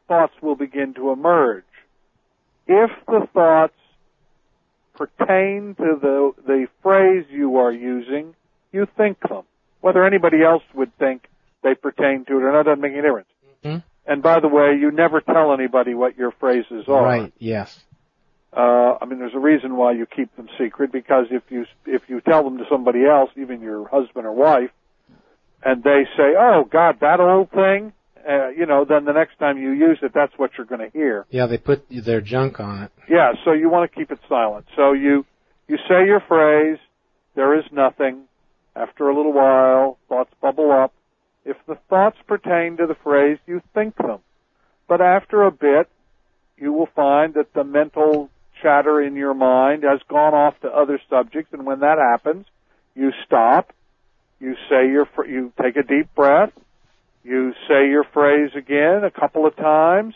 thoughts 0.09 0.33
will 0.40 0.55
begin 0.57 0.95
to 0.95 1.11
emerge. 1.11 1.64
If 2.66 2.90
the 3.07 3.29
thoughts 3.35 3.75
pertain 4.94 5.74
to 5.76 5.98
the 6.00 6.33
the 6.46 6.66
phrase 6.83 7.26
you 7.30 7.59
are 7.59 7.72
using, 7.72 8.35
you 8.72 8.87
think 8.96 9.20
them. 9.28 9.42
Whether 9.80 10.04
anybody 10.04 10.42
else 10.42 10.62
would 10.74 10.96
think 10.98 11.28
they 11.62 11.74
pertain 11.74 12.24
to 12.26 12.38
it 12.38 12.42
or 12.42 12.52
not 12.52 12.64
doesn't 12.64 12.80
make 12.80 12.92
any 12.92 13.02
difference. 13.02 13.28
Mhm. 13.64 13.83
And 14.07 14.22
by 14.22 14.40
the 14.40 14.48
way, 14.48 14.74
you 14.74 14.90
never 14.90 15.20
tell 15.20 15.52
anybody 15.52 15.94
what 15.94 16.16
your 16.16 16.30
phrases 16.30 16.88
are. 16.88 17.04
Right. 17.04 17.33
Yes. 17.38 17.85
Uh, 18.52 18.98
I 19.00 19.07
mean, 19.07 19.18
there's 19.18 19.35
a 19.35 19.38
reason 19.40 19.76
why 19.76 19.92
you 19.92 20.07
keep 20.07 20.35
them 20.37 20.48
secret 20.59 20.92
because 20.92 21.26
if 21.30 21.42
you 21.50 21.66
if 21.87 22.02
you 22.09 22.20
tell 22.20 22.44
them 22.44 22.59
to 22.59 22.64
somebody 22.70 23.04
else, 23.04 23.30
even 23.37 23.61
your 23.61 23.88
husband 23.88 24.26
or 24.26 24.33
wife, 24.33 24.70
and 25.64 25.83
they 25.83 26.07
say, 26.16 26.35
"Oh 26.38 26.64
God, 26.64 27.00
that 27.00 27.18
old 27.20 27.50
thing," 27.50 27.92
uh, 28.29 28.49
you 28.49 28.67
know, 28.67 28.85
then 28.85 29.05
the 29.05 29.13
next 29.13 29.39
time 29.39 29.59
you 29.59 29.73
use 29.73 29.99
it, 30.03 30.13
that's 30.15 30.33
what 30.37 30.53
you're 30.57 30.67
going 30.67 30.81
to 30.81 30.91
hear. 30.91 31.27
Yeah, 31.31 31.47
they 31.47 31.59
put 31.59 31.85
their 31.91 32.21
junk 32.21 32.61
on 32.61 32.85
it. 32.85 32.93
Yeah, 33.09 33.33
so 33.45 33.53
you 33.53 33.69
want 33.69 33.91
to 33.91 33.97
keep 33.97 34.11
it 34.11 34.19
silent. 34.29 34.67
So 34.77 34.93
you 34.93 35.27
you 35.69 35.77
say 35.89 36.07
your 36.07 36.21
phrase, 36.21 36.79
there 37.35 37.59
is 37.59 37.65
nothing. 37.73 38.23
After 38.77 39.09
a 39.09 39.17
little 39.17 39.33
while, 39.33 39.99
thoughts 40.09 40.33
bubble 40.41 40.73
up. 40.73 40.93
If 41.45 41.57
the 41.67 41.77
thoughts 41.89 42.17
pertain 42.27 42.77
to 42.79 42.87
the 42.87 42.97
phrase, 43.03 43.39
you 43.47 43.63
think 43.73 43.97
them. 43.97 44.19
But 44.89 45.01
after 45.01 45.43
a 45.43 45.51
bit, 45.51 45.89
you 46.57 46.73
will 46.73 46.89
find 46.95 47.35
that 47.35 47.53
the 47.55 47.65
mental 47.65 48.31
chatter 48.63 49.01
in 49.01 49.15
your 49.17 49.35
mind 49.35 49.83
has 49.85 50.01
gone 50.09 50.35
off 50.35 50.59
to 50.61 50.69
other 50.69 51.01
subjects, 51.11 51.53
and 51.53 51.67
when 51.67 51.81
that 51.81 51.99
happens, 51.99 52.47
you 52.95 53.13
stop, 53.27 53.73
you 54.41 54.55
say 54.69 54.89
your, 54.89 55.07
fr- 55.07 55.27
you 55.27 55.53
take 55.61 55.77
a 55.77 55.83
deep 55.83 56.15
breath, 56.15 56.53
you 57.25 57.53
say 57.67 57.89
your 57.89 58.05
phrase 58.05 58.51
again 58.55 59.03
a 59.03 59.11
couple 59.11 59.47
of 59.47 59.57
times, 59.57 60.15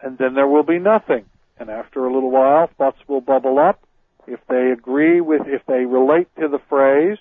and 0.00 0.16
then 0.16 0.34
there 0.34 0.46
will 0.46 0.62
be 0.62 0.78
nothing. 0.78 1.24
And 1.58 1.68
after 1.68 2.04
a 2.06 2.12
little 2.12 2.30
while, 2.30 2.70
thoughts 2.78 2.98
will 3.08 3.20
bubble 3.20 3.58
up. 3.58 3.80
If 4.26 4.40
they 4.48 4.70
agree 4.70 5.20
with, 5.20 5.42
if 5.46 5.66
they 5.66 5.84
relate 5.84 6.28
to 6.38 6.48
the 6.48 6.60
phrase, 6.68 7.18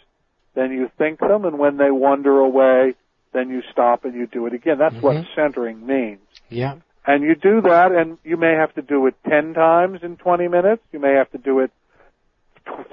then 0.54 0.72
you 0.72 0.90
think 0.98 1.20
them, 1.20 1.46
and 1.46 1.58
when 1.58 1.78
they 1.78 1.90
wander 1.90 2.38
away, 2.40 2.94
then 3.34 3.50
you 3.50 3.62
stop 3.72 4.06
and 4.06 4.14
you 4.14 4.28
do 4.28 4.46
it 4.46 4.54
again. 4.54 4.78
That's 4.78 5.02
what 5.02 5.16
Mhm. 5.16 5.36
centering 5.36 5.86
means. 5.86 6.22
Yeah. 6.50 6.76
And 7.06 7.24
you 7.24 7.36
do 7.36 7.62
that, 7.62 7.92
and 7.92 8.18
you 8.24 8.38
may 8.38 8.54
have 8.54 8.74
to 8.76 8.82
do 8.82 9.08
it 9.08 9.16
10 9.24 9.54
times 9.54 10.04
in 10.04 10.18
20 10.18 10.48
minutes. 10.48 10.84
You 10.92 11.00
may 11.00 11.14
have 11.14 11.32
to 11.32 11.38
do 11.38 11.60
it 11.60 11.72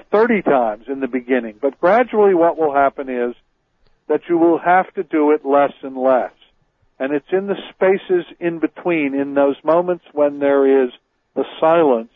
30 0.09 0.41
times 0.41 0.87
in 0.87 1.01
the 1.01 1.07
beginning. 1.07 1.55
But 1.61 1.79
gradually 1.79 2.33
what 2.33 2.57
will 2.57 2.73
happen 2.73 3.09
is 3.09 3.35
that 4.07 4.21
you 4.29 4.37
will 4.37 4.59
have 4.59 4.93
to 4.93 5.03
do 5.03 5.31
it 5.31 5.45
less 5.45 5.73
and 5.81 5.97
less. 5.97 6.31
And 6.99 7.13
it's 7.13 7.31
in 7.31 7.47
the 7.47 7.57
spaces 7.73 8.25
in 8.39 8.59
between, 8.59 9.13
in 9.13 9.33
those 9.33 9.57
moments 9.63 10.05
when 10.13 10.39
there 10.39 10.85
is 10.85 10.91
the 11.35 11.45
silence, 11.59 12.11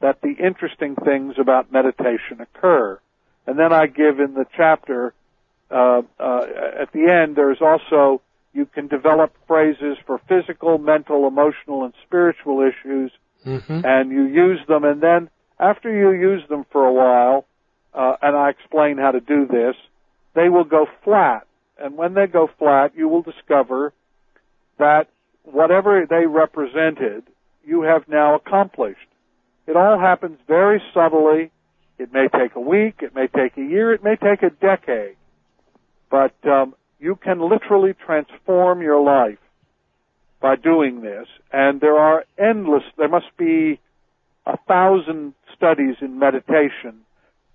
that 0.00 0.20
the 0.20 0.34
interesting 0.44 0.96
things 0.96 1.34
about 1.38 1.72
meditation 1.72 2.40
occur. 2.40 2.98
And 3.46 3.58
then 3.58 3.72
I 3.72 3.86
give 3.86 4.18
in 4.18 4.34
the 4.34 4.46
chapter, 4.56 5.14
uh, 5.70 6.02
uh, 6.18 6.46
at 6.80 6.92
the 6.92 7.08
end, 7.08 7.36
there's 7.36 7.60
also, 7.60 8.20
you 8.52 8.66
can 8.66 8.88
develop 8.88 9.32
phrases 9.46 9.96
for 10.06 10.20
physical, 10.28 10.78
mental, 10.78 11.28
emotional, 11.28 11.84
and 11.84 11.94
spiritual 12.06 12.60
issues, 12.62 13.12
Mm-hmm. 13.46 13.82
and 13.84 14.10
you 14.10 14.24
use 14.24 14.58
them, 14.66 14.82
and 14.82 15.00
then 15.00 15.30
after 15.60 15.88
you 15.88 16.10
use 16.10 16.42
them 16.48 16.66
for 16.72 16.84
a 16.84 16.92
while, 16.92 17.46
uh, 17.94 18.16
and 18.20 18.36
I 18.36 18.50
explain 18.50 18.98
how 18.98 19.12
to 19.12 19.20
do 19.20 19.46
this, 19.46 19.76
they 20.36 20.48
will 20.50 20.64
go 20.64 20.86
flat. 21.02 21.46
And 21.78 21.96
when 21.96 22.14
they 22.14 22.26
go 22.26 22.48
flat, 22.58 22.92
you 22.94 23.08
will 23.08 23.22
discover 23.22 23.92
that 24.78 25.08
whatever 25.42 26.06
they 26.08 26.26
represented, 26.26 27.24
you 27.64 27.82
have 27.82 28.06
now 28.06 28.36
accomplished. 28.36 29.08
It 29.66 29.76
all 29.76 29.98
happens 29.98 30.38
very 30.46 30.80
subtly. 30.94 31.50
It 31.98 32.12
may 32.12 32.28
take 32.28 32.54
a 32.54 32.60
week, 32.60 32.96
it 33.00 33.14
may 33.14 33.26
take 33.26 33.56
a 33.56 33.62
year, 33.62 33.92
it 33.92 34.04
may 34.04 34.16
take 34.16 34.42
a 34.42 34.50
decade. 34.50 35.16
But 36.10 36.34
um, 36.44 36.74
you 37.00 37.16
can 37.16 37.40
literally 37.40 37.94
transform 37.94 38.82
your 38.82 39.02
life 39.02 39.38
by 40.40 40.56
doing 40.56 41.00
this. 41.00 41.26
And 41.50 41.80
there 41.80 41.96
are 41.96 42.24
endless, 42.38 42.82
there 42.98 43.08
must 43.08 43.34
be 43.38 43.80
a 44.44 44.58
thousand 44.68 45.32
studies 45.54 45.96
in 46.02 46.18
meditation 46.18 47.05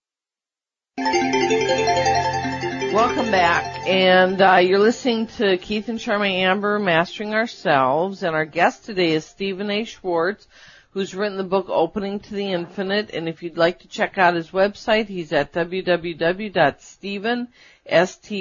Welcome 2.95 3.31
back, 3.33 3.89
and 3.89 4.41
uh, 4.41 4.59
you're 4.59 4.79
listening 4.79 5.27
to 5.39 5.57
Keith 5.59 5.89
and 5.89 5.99
Charmaine 5.99 6.43
Amber, 6.43 6.79
Mastering 6.79 7.35
Ourselves, 7.35 8.23
and 8.23 8.37
our 8.37 8.45
guest 8.45 8.85
today 8.85 9.15
is 9.15 9.25
Stephan 9.25 9.69
A. 9.69 9.83
Schwartz, 9.83 10.47
who's 10.93 11.13
written 11.13 11.37
the 11.37 11.43
book 11.43 11.67
Opening 11.69 12.21
to 12.21 12.35
the 12.35 12.53
Infinite, 12.53 13.11
and 13.11 13.29
if 13.29 13.43
you'd 13.43 13.57
like 13.57 13.81
to 13.81 13.89
check 13.89 14.17
out 14.17 14.37
his 14.37 14.53
website, 14.53 15.09
he's 15.09 15.33
at 15.33 15.53
www.stephan, 15.53 17.49
S-T-E-P-H-A-N-A, 17.85 18.39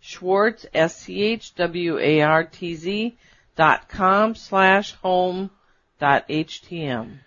Schwartz, 0.00 0.66
S-C-H-W-A-R-T-Z, 0.74 1.56
dot 3.56 3.88
com 3.88 4.34
slash 4.34 4.92
home 4.96 5.50
dot 5.98 6.28
htm. 6.28 7.20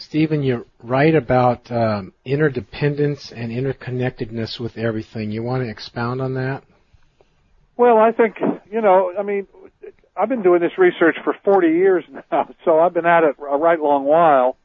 Stephan, 0.00 0.42
you're 0.42 0.64
right 0.82 1.14
about 1.14 1.70
um, 1.70 2.12
interdependence 2.24 3.32
and 3.32 3.52
interconnectedness 3.52 4.58
with 4.58 4.78
everything. 4.78 5.30
You 5.30 5.42
want 5.42 5.62
to 5.62 5.70
expound 5.70 6.22
on 6.22 6.34
that? 6.34 6.62
Well, 7.76 7.98
I 7.98 8.12
think, 8.12 8.36
you 8.70 8.80
know, 8.80 9.12
I 9.18 9.22
mean, 9.22 9.46
I've 10.16 10.28
been 10.28 10.42
doing 10.42 10.60
this 10.60 10.76
research 10.78 11.16
for 11.22 11.34
40 11.44 11.68
years 11.68 12.04
now, 12.32 12.48
so 12.64 12.78
I've 12.78 12.94
been 12.94 13.06
at 13.06 13.24
it 13.24 13.36
a 13.38 13.56
right 13.56 13.80
long 13.80 14.04
while. 14.04 14.56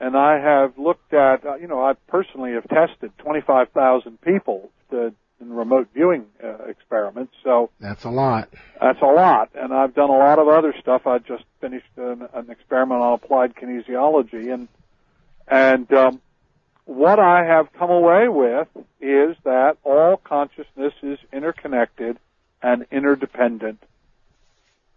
And 0.00 0.16
I 0.16 0.38
have 0.38 0.78
looked 0.78 1.12
at, 1.12 1.44
uh, 1.44 1.56
you 1.56 1.66
know, 1.66 1.84
I 1.84 1.94
personally 2.06 2.52
have 2.52 2.68
tested 2.68 3.10
25,000 3.18 4.20
people 4.20 4.70
to, 4.90 5.12
in 5.40 5.52
remote 5.52 5.88
viewing 5.94 6.26
uh, 6.42 6.64
experiments. 6.64 7.32
So 7.44 7.70
That's 7.80 8.04
a 8.04 8.10
lot. 8.10 8.48
that's 8.80 9.00
a 9.00 9.06
lot. 9.06 9.50
And 9.54 9.72
I've 9.72 9.94
done 9.94 10.10
a 10.10 10.18
lot 10.18 10.38
of 10.38 10.48
other 10.48 10.74
stuff. 10.80 11.06
I 11.06 11.18
just 11.18 11.44
finished 11.60 11.86
an, 11.96 12.28
an 12.34 12.50
experiment 12.50 13.00
on 13.00 13.14
applied 13.14 13.54
kinesiology, 13.54 14.52
and 14.52 14.68
and 15.46 15.90
um, 15.92 16.20
what 16.84 17.18
I 17.18 17.44
have 17.44 17.72
come 17.72 17.90
away 17.90 18.28
with 18.28 18.68
is 19.00 19.36
that 19.44 19.76
all 19.84 20.16
consciousness 20.16 20.92
is 21.02 21.18
interconnected 21.32 22.18
and 22.62 22.86
interdependent. 22.90 23.82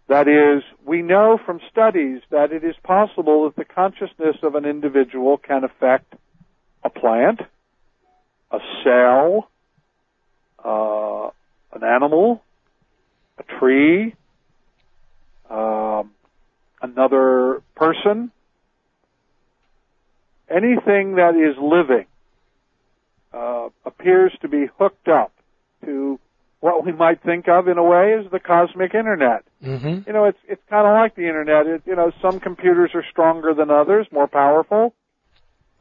That 0.08 0.26
is, 0.28 0.62
we 0.84 1.00
know 1.00 1.38
from 1.46 1.60
studies 1.70 2.20
that 2.30 2.52
it 2.52 2.64
is 2.64 2.74
possible 2.82 3.44
that 3.44 3.56
the 3.56 3.64
consciousness 3.64 4.36
of 4.42 4.56
an 4.56 4.64
individual 4.64 5.38
can 5.38 5.64
affect 5.64 6.14
a 6.84 6.90
plant, 6.90 7.40
a 8.50 8.58
cell, 8.84 9.48
uh, 10.64 11.30
an 11.72 11.84
animal, 11.84 12.42
a 13.38 13.42
tree, 13.58 14.14
um, 15.50 16.10
another 16.80 17.62
person, 17.74 18.30
anything 20.50 21.16
that 21.16 21.34
is 21.34 21.56
living 21.60 22.06
uh, 23.32 23.68
appears 23.84 24.32
to 24.42 24.48
be 24.48 24.66
hooked 24.78 25.08
up 25.08 25.32
to 25.84 26.18
what 26.60 26.84
we 26.86 26.92
might 26.92 27.20
think 27.22 27.48
of 27.48 27.66
in 27.66 27.76
a 27.76 27.82
way 27.82 28.14
as 28.14 28.30
the 28.30 28.38
cosmic 28.38 28.94
internet. 28.94 29.44
Mm-hmm. 29.64 30.06
You 30.06 30.12
know, 30.12 30.26
it's 30.26 30.38
it's 30.46 30.62
kind 30.70 30.86
of 30.86 30.92
like 30.92 31.16
the 31.16 31.26
internet. 31.26 31.66
It, 31.66 31.82
you 31.86 31.96
know, 31.96 32.12
some 32.22 32.38
computers 32.38 32.92
are 32.94 33.04
stronger 33.10 33.52
than 33.52 33.70
others, 33.70 34.06
more 34.12 34.28
powerful. 34.28 34.94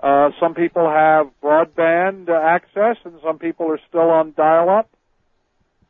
Uh, 0.02 0.32
some 0.40 0.56
people 0.56 0.90
have 0.90 1.30
broadband 1.44 2.30
uh, 2.30 2.34
access, 2.34 2.98
and 3.06 3.20
some 3.24 3.38
people 3.38 3.68
are 3.72 3.80
still 3.88 4.10
on 4.10 4.34
dial-up. 4.36 4.90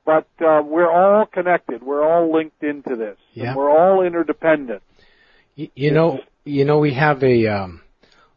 But 0.03 0.27
uh, 0.43 0.61
we're 0.65 0.91
all 0.91 1.25
connected. 1.25 1.83
We're 1.83 2.03
all 2.03 2.33
linked 2.33 2.63
into 2.63 2.95
this. 2.95 3.17
Yeah. 3.33 3.49
And 3.49 3.55
we're 3.55 3.69
all 3.69 4.01
interdependent. 4.01 4.81
You, 5.55 5.69
you 5.75 5.91
know, 5.91 6.19
you 6.43 6.65
know, 6.65 6.79
we 6.79 6.93
have 6.93 7.23
a 7.23 7.47
um, 7.47 7.81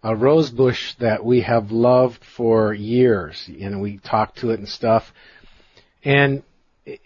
a 0.02 0.14
rose 0.14 0.50
bush 0.50 0.94
that 0.96 1.24
we 1.24 1.40
have 1.40 1.70
loved 1.72 2.22
for 2.22 2.74
years, 2.74 3.48
and 3.48 3.80
we 3.80 3.96
talk 3.96 4.34
to 4.36 4.50
it 4.50 4.58
and 4.58 4.68
stuff. 4.68 5.12
And 6.04 6.42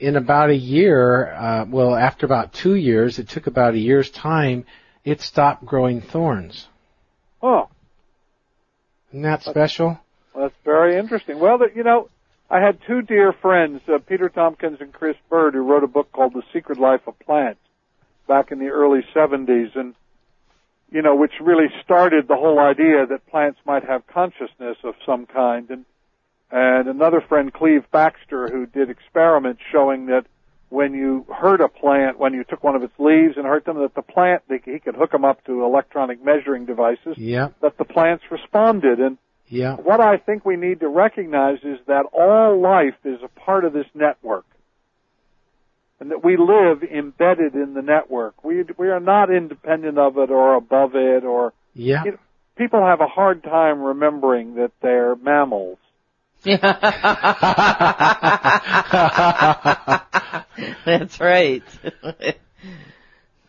in 0.01 0.17
about 0.17 0.51
a 0.51 0.57
year, 0.57 1.33
uh, 1.33 1.65
well, 1.69 1.95
after 1.95 2.27
about 2.27 2.53
two 2.53 2.75
years, 2.75 3.21
it 3.21 3.29
took 3.29 3.47
about 3.47 3.75
a 3.75 3.79
year's 3.79 4.11
time, 4.11 4.67
it 5.05 5.21
stopped 5.21 5.65
growing 5.65 6.01
thorns. 6.01 6.67
Oh, 7.41 7.69
Isn't 9.11 9.23
that 9.23 9.43
special? 9.43 9.99
well, 10.35 10.45
that's 10.45 10.55
very 10.65 10.99
interesting. 10.99 11.39
Well, 11.39 11.59
you 11.75 11.83
know, 11.83 12.09
I 12.51 12.61
had 12.61 12.79
two 12.87 13.03
dear 13.03 13.33
friends, 13.33 13.81
uh, 13.89 13.99
Peter 13.99 14.29
Tompkins 14.29 14.79
and 14.81 14.93
Chris 14.93 15.17
Bird, 15.29 15.55
who 15.55 15.61
wrote 15.61 15.85
a 15.85 15.89
book 15.89 16.13
called 16.13 16.35
The 16.35 16.43
Secret 16.53 16.79
Life 16.79 17.03
of 17.07 17.19
Plants 17.21 17.61
back 18.27 18.51
in 18.53 18.59
the 18.59 18.69
early 18.69 19.01
70s, 19.15 19.75
and 19.75 19.95
you 20.91 21.03
know, 21.03 21.15
which 21.15 21.33
really 21.41 21.69
started 21.85 22.29
the 22.29 22.37
whole 22.37 22.59
idea 22.59 23.07
that 23.07 23.27
plants 23.27 23.59
might 23.67 23.85
have 23.85 24.07
consciousness 24.07 24.79
of 24.85 24.95
some 25.05 25.27
kind. 25.27 25.69
And 25.71 25.85
and 26.51 26.89
another 26.89 27.21
friend, 27.21 27.53
Cleve 27.53 27.85
Backster, 27.93 28.51
who 28.51 28.65
did 28.65 28.89
experiments 28.89 29.61
showing 29.71 30.07
that 30.07 30.25
when 30.71 30.93
you 30.93 31.25
hurt 31.35 31.61
a 31.61 31.69
plant, 31.69 32.19
when 32.19 32.35
you 32.35 32.45
took 32.45 32.63
one 32.63 32.77
of 32.77 32.83
its 32.83 32.93
leaves 32.99 33.37
and 33.37 33.47
hurt 33.47 33.65
them, 33.65 33.79
that 33.79 33.95
the 33.95 34.03
plant, 34.03 34.43
they, 34.49 34.61
he 34.65 34.79
could 34.79 34.95
hook 34.95 35.13
them 35.13 35.25
up 35.25 35.45
to 35.45 35.65
electronic 35.65 36.23
measuring 36.23 36.67
devices, 36.67 37.17
Yeah, 37.17 37.49
that 37.63 37.79
the 37.79 37.85
plants 37.85 38.25
responded. 38.31 39.01
And 39.01 39.19
yeah, 39.49 39.77
what 39.77 40.01
I 40.01 40.19
think 40.19 40.45
we 40.45 40.57
need 40.57 40.81
to 40.81 40.89
recognize 40.89 41.59
is 41.63 41.79
that 41.87 42.05
all 42.13 42.61
life 42.61 42.97
is 43.05 43.21
a 43.23 43.29
part 43.29 43.65
of 43.65 43.73
this 43.73 43.87
network. 43.95 44.45
And 46.01 46.13
that 46.13 46.23
we 46.23 46.37
live 46.37 46.85
embedded 46.85 47.55
in 47.55 47.75
the 47.75 47.83
network. 47.83 48.45
We, 48.45 48.63
we 48.77 48.89
are 48.89 49.01
not 49.01 49.35
independent 49.35 49.99
of 49.99 50.17
it 50.17 50.31
or 50.31 50.55
above 50.55 50.95
it 50.95 51.25
or, 51.25 51.53
yeah. 51.75 52.05
you 52.05 52.11
know, 52.13 52.19
people 52.57 52.81
have 52.81 53.01
a 53.01 53.09
hard 53.09 53.43
time 53.43 53.81
remembering 53.83 54.55
that 54.57 54.71
they're 54.81 55.17
mammals. 55.17 55.79
That's 60.85 61.21
right. 61.21 61.63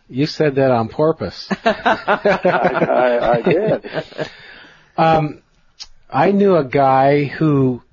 You 0.08 0.26
said 0.26 0.56
that 0.56 0.72
on 0.72 0.90
purpose. 0.90 1.48
I, 1.64 1.66
I, 1.66 3.32
I 3.34 3.42
did. 3.42 3.92
Um, 4.98 5.44
I 6.10 6.32
knew 6.32 6.56
a 6.56 6.64
guy 6.64 7.26
who 7.26 7.84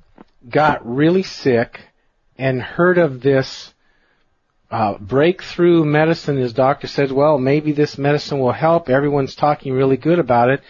got 0.48 0.86
really 0.86 1.22
sick 1.22 1.80
and 2.38 2.62
heard 2.62 2.96
of 2.96 3.20
this 3.20 3.74
uh, 4.70 4.96
breakthrough 4.98 5.84
medicine. 5.84 6.38
His 6.38 6.54
doctor 6.54 6.86
says, 6.86 7.12
"Well, 7.12 7.38
maybe 7.38 7.72
this 7.72 7.98
medicine 7.98 8.40
will 8.40 8.52
help." 8.52 8.88
Everyone's 8.88 9.34
talking 9.34 9.72
really 9.72 9.96
good 9.96 10.18
about 10.18 10.50
it, 10.50 10.60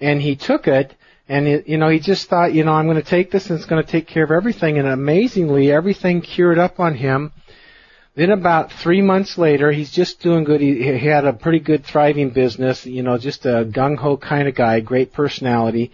and 0.00 0.20
he 0.20 0.36
took 0.36 0.66
it. 0.66 0.94
And 1.28 1.48
it, 1.48 1.68
you 1.68 1.78
know, 1.78 1.88
he 1.88 2.00
just 2.00 2.28
thought, 2.28 2.52
you 2.52 2.64
know, 2.64 2.72
I'm 2.72 2.86
going 2.86 3.02
to 3.02 3.08
take 3.08 3.30
this 3.30 3.48
and 3.48 3.58
it's 3.58 3.66
going 3.66 3.82
to 3.82 3.90
take 3.90 4.06
care 4.06 4.24
of 4.24 4.30
everything. 4.30 4.78
And 4.78 4.86
amazingly, 4.86 5.72
everything 5.72 6.20
cured 6.20 6.58
up 6.58 6.80
on 6.80 6.94
him. 6.94 7.32
Then 8.14 8.30
about 8.30 8.70
three 8.70 9.02
months 9.02 9.36
later, 9.38 9.72
he's 9.72 9.90
just 9.90 10.20
doing 10.20 10.44
good. 10.44 10.60
He, 10.60 10.76
he 10.76 11.06
had 11.06 11.24
a 11.24 11.32
pretty 11.32 11.58
good 11.58 11.84
thriving 11.84 12.30
business, 12.30 12.86
you 12.86 13.02
know, 13.02 13.18
just 13.18 13.44
a 13.44 13.64
gung 13.64 13.96
ho 13.96 14.16
kind 14.16 14.46
of 14.46 14.54
guy, 14.54 14.80
great 14.80 15.12
personality. 15.12 15.90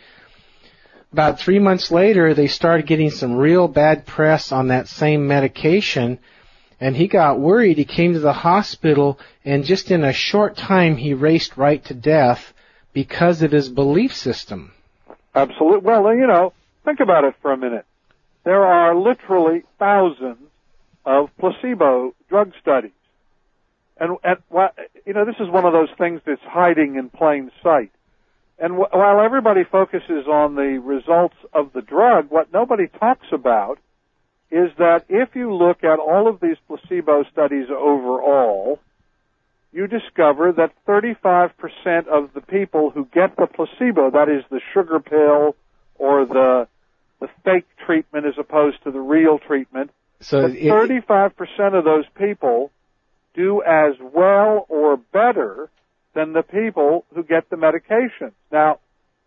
About 1.12 1.40
three 1.40 1.58
months 1.58 1.90
later, 1.90 2.34
they 2.34 2.46
started 2.46 2.86
getting 2.86 3.10
some 3.10 3.34
real 3.36 3.68
bad 3.68 4.04
press 4.06 4.52
on 4.52 4.68
that 4.68 4.86
same 4.86 5.26
medication, 5.26 6.18
and 6.78 6.94
he 6.94 7.08
got 7.08 7.40
worried. 7.40 7.78
He 7.78 7.84
came 7.84 8.12
to 8.12 8.20
the 8.20 8.32
hospital, 8.32 9.18
and 9.44 9.64
just 9.64 9.90
in 9.90 10.04
a 10.04 10.12
short 10.12 10.56
time, 10.56 10.96
he 10.96 11.14
raced 11.14 11.56
right 11.56 11.82
to 11.86 11.94
death 11.94 12.52
because 12.92 13.40
of 13.42 13.50
his 13.50 13.68
belief 13.68 14.14
system. 14.14 14.72
Absolutely. 15.34 15.80
Well, 15.80 16.14
you 16.14 16.26
know, 16.26 16.52
think 16.84 17.00
about 17.00 17.24
it 17.24 17.34
for 17.42 17.52
a 17.52 17.56
minute. 17.56 17.86
There 18.44 18.64
are 18.64 18.94
literally 18.94 19.62
thousands 19.78 20.38
of 21.04 21.30
placebo 21.38 22.14
drug 22.28 22.52
studies. 22.60 22.92
And, 23.98 24.16
and 24.24 24.38
you 25.06 25.12
know, 25.12 25.24
this 25.24 25.36
is 25.38 25.48
one 25.48 25.66
of 25.66 25.72
those 25.72 25.90
things 25.98 26.20
that's 26.24 26.42
hiding 26.42 26.96
in 26.96 27.10
plain 27.10 27.50
sight. 27.62 27.92
And 28.58 28.74
wh- 28.74 28.94
while 28.94 29.20
everybody 29.20 29.64
focuses 29.64 30.26
on 30.26 30.54
the 30.54 30.80
results 30.82 31.36
of 31.52 31.72
the 31.72 31.82
drug, 31.82 32.30
what 32.30 32.52
nobody 32.52 32.88
talks 32.88 33.26
about 33.30 33.78
is 34.50 34.70
that 34.78 35.04
if 35.08 35.36
you 35.36 35.54
look 35.54 35.84
at 35.84 35.98
all 35.98 36.28
of 36.28 36.40
these 36.40 36.56
placebo 36.66 37.24
studies 37.30 37.68
overall, 37.70 38.80
you 39.72 39.86
discover 39.86 40.52
that 40.52 40.72
35% 40.86 42.08
of 42.08 42.32
the 42.34 42.40
people 42.40 42.90
who 42.90 43.06
get 43.12 43.36
the 43.36 43.46
placebo, 43.46 44.10
that 44.10 44.28
is 44.28 44.44
the 44.50 44.60
sugar 44.74 44.98
pill 45.00 45.54
or 45.98 46.24
the 46.26 46.66
the 47.20 47.28
fake 47.44 47.66
treatment 47.84 48.24
as 48.26 48.32
opposed 48.38 48.82
to 48.82 48.90
the 48.90 48.98
real 48.98 49.38
treatment, 49.38 49.90
So 50.20 50.46
it- 50.46 50.54
35% 50.70 51.74
of 51.74 51.84
those 51.84 52.06
people 52.16 52.70
do 53.34 53.62
as 53.62 53.94
well 54.00 54.64
or 54.70 54.96
better 54.96 55.68
than 56.14 56.32
the 56.32 56.42
people 56.42 57.04
who 57.14 57.22
get 57.22 57.50
the 57.50 57.58
medication. 57.58 58.32
Now, 58.50 58.78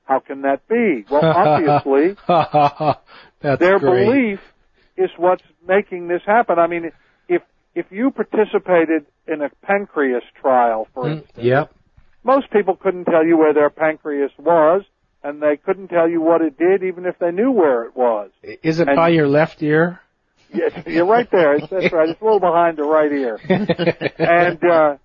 how 0.05 0.19
can 0.19 0.41
that 0.41 0.67
be? 0.67 1.05
Well, 1.09 1.23
obviously, 1.85 2.15
their 3.41 3.79
great. 3.79 4.05
belief 4.05 4.39
is 4.97 5.11
what's 5.17 5.43
making 5.67 6.07
this 6.07 6.21
happen. 6.25 6.57
I 6.59 6.65
mean, 6.67 6.91
if 7.75 7.85
you 7.91 8.11
participated 8.11 9.05
in 9.27 9.41
a 9.41 9.49
pancreas 9.65 10.23
trial, 10.39 10.87
for 10.93 11.03
Mm, 11.05 11.11
instance, 11.17 11.37
Yep. 11.45 11.73
most 12.23 12.49
people 12.51 12.75
couldn't 12.75 13.05
tell 13.05 13.25
you 13.25 13.37
where 13.37 13.53
their 13.53 13.69
pancreas 13.69 14.31
was, 14.37 14.83
and 15.23 15.41
they 15.41 15.57
couldn't 15.57 15.87
tell 15.87 16.09
you 16.09 16.21
what 16.21 16.41
it 16.41 16.57
did, 16.57 16.83
even 16.83 17.05
if 17.05 17.17
they 17.19 17.31
knew 17.31 17.51
where 17.51 17.83
it 17.83 17.95
was. 17.95 18.29
Is 18.43 18.79
it 18.79 18.87
And- 18.87 18.95
by 18.95 19.09
your 19.09 19.27
left 19.27 19.61
ear? 19.63 19.99
Yes, 20.53 20.71
you're 20.85 21.05
right 21.07 21.29
there. 21.31 21.55
It's, 21.55 21.67
that's 21.69 21.91
right. 21.91 22.09
It's 22.09 22.21
a 22.21 22.23
little 22.23 22.39
behind 22.39 22.77
the 22.77 22.83
right 22.83 23.11
ear. 23.11 23.39
and 24.19 24.63
uh, 24.63 24.97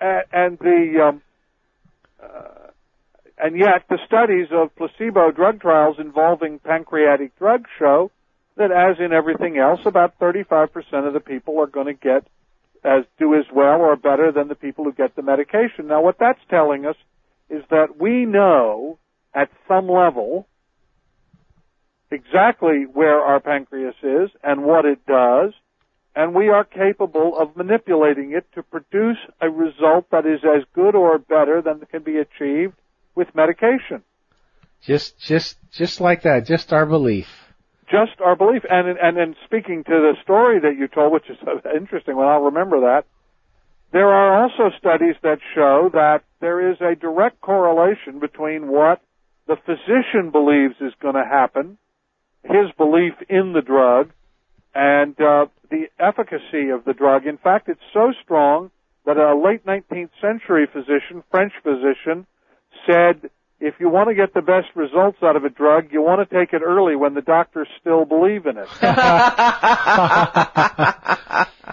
and 0.00 0.58
the 0.58 1.00
um, 1.06 1.22
uh, 2.22 2.70
and 3.38 3.58
yet 3.58 3.84
the 3.90 3.98
studies 4.06 4.46
of 4.52 4.74
placebo 4.76 5.32
drug 5.32 5.60
trials 5.60 5.96
involving 5.98 6.60
pancreatic 6.60 7.36
drugs 7.38 7.68
show 7.78 8.10
that, 8.56 8.70
as 8.70 8.98
in 9.04 9.12
everything 9.12 9.58
else, 9.58 9.80
about 9.84 10.18
35% 10.18 10.68
of 11.06 11.12
the 11.12 11.20
people 11.20 11.60
are 11.60 11.66
going 11.66 11.86
to 11.86 11.94
get 11.94 12.26
as 12.84 13.04
do 13.18 13.34
as 13.34 13.46
well 13.52 13.80
or 13.80 13.96
better 13.96 14.30
than 14.30 14.48
the 14.48 14.54
people 14.54 14.84
who 14.84 14.92
get 14.92 15.16
the 15.16 15.22
medication. 15.22 15.86
Now, 15.86 16.02
what 16.02 16.18
that's 16.20 16.40
telling 16.50 16.84
us 16.84 16.96
is 17.48 17.62
that 17.70 17.98
we 17.98 18.26
know 18.26 18.98
at 19.34 19.50
some 19.66 19.88
level 19.88 20.46
exactly 22.10 22.84
where 22.92 23.20
our 23.20 23.40
pancreas 23.40 23.96
is 24.02 24.30
and 24.42 24.64
what 24.64 24.84
it 24.84 25.04
does, 25.06 25.52
and 26.14 26.34
we 26.34 26.48
are 26.48 26.62
capable 26.62 27.36
of 27.38 27.56
manipulating 27.56 28.32
it 28.32 28.46
to 28.54 28.62
produce 28.62 29.16
a 29.40 29.50
result 29.50 30.06
that 30.10 30.26
is 30.26 30.40
as 30.44 30.62
good 30.74 30.94
or 30.94 31.18
better 31.18 31.60
than 31.62 31.80
can 31.90 32.02
be 32.02 32.18
achieved 32.18 32.74
with 33.14 33.34
medication. 33.34 34.02
Just, 34.82 35.18
just, 35.18 35.56
just 35.72 36.00
like 36.00 36.22
that. 36.22 36.46
Just 36.46 36.72
our 36.72 36.86
belief. 36.86 37.26
Just 37.90 38.20
our 38.24 38.36
belief. 38.36 38.62
And 38.68 38.98
and 38.98 39.18
in 39.18 39.36
speaking 39.44 39.84
to 39.84 39.90
the 39.90 40.14
story 40.22 40.60
that 40.60 40.76
you 40.78 40.88
told, 40.88 41.12
which 41.12 41.28
is 41.28 41.36
interesting 41.76 42.16
one, 42.16 42.28
I'll 42.28 42.42
remember 42.42 42.80
that. 42.80 43.04
There 43.92 44.08
are 44.08 44.42
also 44.42 44.76
studies 44.76 45.14
that 45.22 45.38
show 45.54 45.90
that 45.92 46.24
there 46.40 46.72
is 46.72 46.78
a 46.80 46.96
direct 46.96 47.40
correlation 47.40 48.18
between 48.18 48.66
what 48.66 49.00
the 49.46 49.56
physician 49.64 50.30
believes 50.30 50.74
is 50.80 50.92
going 51.00 51.14
to 51.14 51.24
happen, 51.24 51.78
his 52.42 52.72
belief 52.76 53.12
in 53.28 53.52
the 53.52 53.62
drug, 53.62 54.10
and 54.74 55.14
uh, 55.20 55.46
the 55.70 55.84
efficacy 56.00 56.70
of 56.70 56.84
the 56.84 56.92
drug. 56.92 57.26
In 57.26 57.38
fact, 57.38 57.68
it's 57.68 57.80
so 57.92 58.12
strong 58.24 58.72
that 59.06 59.16
a 59.16 59.36
late 59.36 59.64
19th 59.64 60.10
century 60.20 60.66
physician, 60.66 61.22
French 61.30 61.52
physician, 61.62 62.26
said 62.86 63.30
if 63.64 63.74
you 63.80 63.88
want 63.88 64.08
to 64.08 64.14
get 64.14 64.34
the 64.34 64.42
best 64.42 64.68
results 64.74 65.18
out 65.22 65.36
of 65.36 65.44
a 65.44 65.50
drug, 65.50 65.86
you 65.92 66.02
want 66.02 66.28
to 66.28 66.34
take 66.34 66.52
it 66.52 66.62
early 66.62 66.96
when 66.96 67.14
the 67.14 67.22
doctors 67.22 67.68
still 67.80 68.04
believe 68.04 68.46
in 68.46 68.56
it. 68.58 68.68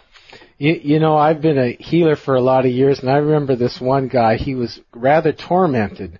You, 0.62 0.80
you 0.84 1.00
know, 1.00 1.18
I've 1.18 1.42
been 1.42 1.58
a 1.58 1.76
healer 1.80 2.16
for 2.16 2.36
a 2.36 2.42
lot 2.42 2.68
of 2.68 2.72
years, 2.72 3.00
and 3.00 3.10
I 3.10 3.16
remember 3.16 3.56
this 3.56 3.82
one 3.82 4.10
guy. 4.10 4.38
He 4.38 4.54
was 4.54 4.80
rather 4.94 5.34
tormented 5.34 6.20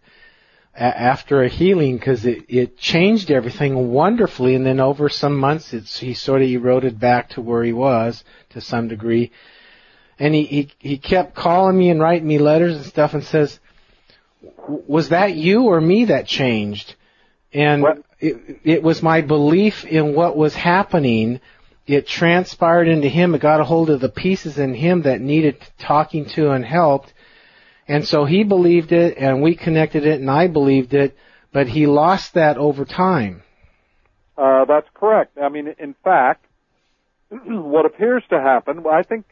a- 0.74 0.82
after 0.82 1.44
a 1.44 1.48
healing 1.48 1.98
because 1.98 2.26
it, 2.26 2.46
it 2.50 2.76
changed 2.76 3.30
everything 3.30 3.92
wonderfully, 3.92 4.56
and 4.56 4.66
then 4.66 4.80
over 4.80 5.10
some 5.10 5.38
months, 5.38 5.74
it's, 5.74 6.00
he 6.00 6.16
sort 6.16 6.42
of 6.42 6.50
eroded 6.50 7.00
back 7.00 7.30
to 7.30 7.42
where 7.42 7.64
he 7.64 7.72
was 7.72 8.24
to 8.50 8.62
some 8.62 8.88
degree. 8.88 9.30
And 10.18 10.34
he, 10.34 10.46
he 10.46 10.72
he 10.80 10.98
kept 10.98 11.36
calling 11.36 11.78
me 11.78 11.92
and 11.92 12.02
writing 12.02 12.28
me 12.28 12.40
letters 12.40 12.78
and 12.78 12.86
stuff, 12.86 13.14
and 13.14 13.24
says, 13.24 13.52
"W- 13.52 13.62
"Was 14.68 15.10
that 15.10 15.36
you 15.36 15.64
or 15.64 15.80
me 15.80 16.06
that 16.06 16.28
changed?" 16.28 16.96
And 17.54 17.82
What? 17.84 18.04
it, 18.20 18.60
it 18.64 18.84
was 18.84 19.04
my 19.04 19.22
belief 19.22 19.86
in 19.86 20.16
what 20.16 20.38
was 20.38 20.56
happening 20.56 21.42
it 21.88 22.08
transpired 22.08 22.88
into 22.88 23.10
him. 23.10 23.36
It 23.36 23.42
got 23.42 23.60
a 23.60 23.66
hold 23.66 23.90
of 23.90 24.00
the 24.00 24.10
pieces 24.10 24.58
in 24.58 24.74
him 24.74 25.04
that 25.04 25.20
needed 25.20 25.58
talking 25.80 26.26
to 26.36 26.52
and 26.52 26.64
helped. 26.64 27.14
And 27.88 28.08
so 28.08 28.26
he 28.26 28.44
believed 28.44 28.92
it 28.92 29.18
and 29.18 29.42
we 29.42 29.56
connected 29.56 30.06
it 30.06 30.22
and 30.22 30.30
I 30.30 30.48
believed 30.48 30.94
it, 30.94 31.18
but 31.52 31.68
he 31.68 31.88
lost 31.88 32.36
that 32.36 32.58
over 32.58 32.86
time. 32.86 33.44
Uh, 34.38 34.66
that's 34.66 34.88
correct. 34.94 35.38
I 35.38 35.50
mean, 35.50 35.76
in 35.78 35.96
fact, 36.04 36.46
what 37.30 37.86
appears 37.86 38.24
to 38.30 38.40
happen, 38.40 38.86
I 38.90 39.04
think, 39.04 39.26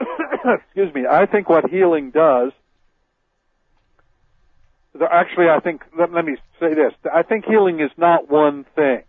excuse 0.00 0.92
me, 0.94 1.04
I 1.08 1.26
think 1.26 1.48
what 1.48 1.70
healing 1.70 2.10
does, 2.10 2.52
actually, 5.04 5.48
I 5.48 5.60
think, 5.60 5.82
let, 5.98 6.12
let 6.12 6.24
me 6.24 6.36
say 6.60 6.74
this, 6.74 6.92
I 7.12 7.22
think 7.22 7.44
healing 7.44 7.80
is 7.80 7.90
not 7.96 8.30
one 8.30 8.64
thing. 8.74 9.02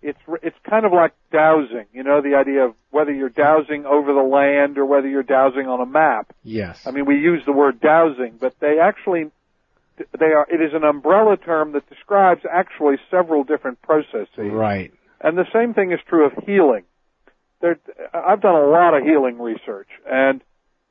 It's, 0.00 0.18
it's 0.42 0.56
kind 0.68 0.86
of 0.86 0.92
like 0.92 1.12
dowsing, 1.32 1.86
you 1.92 2.04
know, 2.04 2.22
the 2.22 2.36
idea 2.36 2.66
of 2.66 2.74
whether 2.90 3.12
you're 3.12 3.28
dowsing 3.28 3.84
over 3.84 4.12
the 4.12 4.22
land 4.22 4.78
or 4.78 4.86
whether 4.86 5.08
you're 5.08 5.24
dowsing 5.24 5.66
on 5.66 5.80
a 5.80 5.86
map. 5.86 6.32
Yes. 6.44 6.86
I 6.86 6.92
mean, 6.92 7.04
we 7.04 7.16
use 7.16 7.42
the 7.44 7.52
word 7.52 7.80
dowsing, 7.80 8.38
but 8.40 8.54
they 8.60 8.78
actually, 8.80 9.24
they 10.18 10.26
are, 10.26 10.46
it 10.48 10.60
is 10.62 10.72
an 10.72 10.84
umbrella 10.84 11.36
term 11.36 11.72
that 11.72 11.88
describes 11.88 12.42
actually 12.50 12.96
several 13.10 13.42
different 13.42 13.82
processes. 13.82 14.28
right. 14.38 14.92
And 15.20 15.36
the 15.36 15.46
same 15.52 15.74
thing 15.74 15.90
is 15.90 15.98
true 16.08 16.26
of 16.26 16.32
healing. 16.46 16.84
There, 17.60 17.76
I've 18.14 18.40
done 18.40 18.54
a 18.54 18.66
lot 18.66 18.94
of 18.94 19.02
healing 19.02 19.40
research, 19.40 19.88
and 20.08 20.40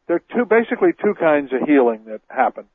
there 0.07 0.17
are 0.17 0.35
two, 0.35 0.43
basically 0.43 0.89
two 0.91 1.13
kinds 1.13 1.53
of 1.53 1.65
healing 1.65 2.01
that 2.07 2.19
happen. 2.27 2.65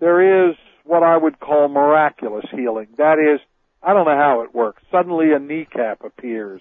There 0.00 0.48
is 0.48 0.56
what 0.84 1.02
I 1.02 1.16
would 1.16 1.38
call 1.40 1.68
miraculous 1.68 2.46
healing. 2.50 2.88
That 2.98 3.18
is, 3.18 3.40
I 3.82 3.92
don't 3.92 4.04
know 4.06 4.16
how 4.16 4.42
it 4.42 4.54
works. 4.54 4.82
Suddenly 4.90 5.32
a 5.32 5.38
kneecap 5.38 6.04
appears. 6.04 6.60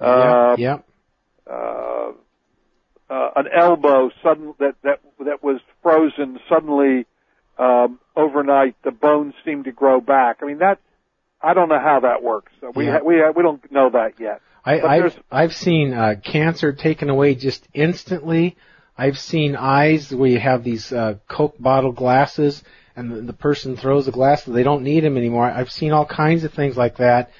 Uh, 0.00 0.56
yep. 0.58 0.84
Yep. 1.48 1.54
uh, 1.54 2.12
uh, 3.10 3.30
an 3.36 3.46
elbow 3.54 4.10
sudden 4.22 4.54
that 4.60 4.74
that 4.82 5.00
that 5.24 5.42
was 5.42 5.60
frozen 5.82 6.38
suddenly 6.48 7.06
um, 7.58 7.98
overnight 8.16 8.76
the 8.84 8.92
bones 8.92 9.34
seem 9.44 9.64
to 9.64 9.72
grow 9.72 10.00
back. 10.00 10.38
I 10.42 10.46
mean 10.46 10.58
that 10.58 10.78
I 11.42 11.52
don't 11.54 11.68
know 11.68 11.80
how 11.80 12.00
that 12.00 12.22
works. 12.22 12.52
We 12.74 12.86
Yeah. 12.86 12.92
ha- 12.98 13.04
we 13.04 13.16
ha- 13.18 13.32
we 13.34 13.42
don't 13.42 13.70
know 13.72 13.90
that 13.90 14.20
yet. 14.20 14.40
I, 14.64 14.80
I've, 14.80 15.22
I've 15.32 15.54
seen 15.54 15.94
uh, 15.94 16.14
cancer 16.22 16.72
taken 16.74 17.08
away 17.08 17.34
just 17.34 17.66
instantly. 17.72 18.56
I've 18.96 19.18
seen 19.18 19.56
eyes 19.56 20.14
where 20.14 20.28
you 20.28 20.38
have 20.38 20.62
these 20.64 20.92
uh, 20.92 21.14
Coke 21.28 21.56
bottle 21.58 21.92
glasses, 21.92 22.62
and 22.96 23.10
the, 23.10 23.20
the 23.22 23.32
person 23.32 23.76
throws 23.76 24.06
the 24.06 24.12
glasses. 24.12 24.52
They 24.52 24.62
don't 24.62 24.82
need 24.82 25.04
them 25.04 25.16
anymore. 25.16 25.50
I've 25.50 25.70
seen 25.70 25.92
all 25.92 26.06
kinds 26.06 26.44
of 26.44 26.52
things 26.52 26.76
like 26.76 26.96
that. 26.98 27.30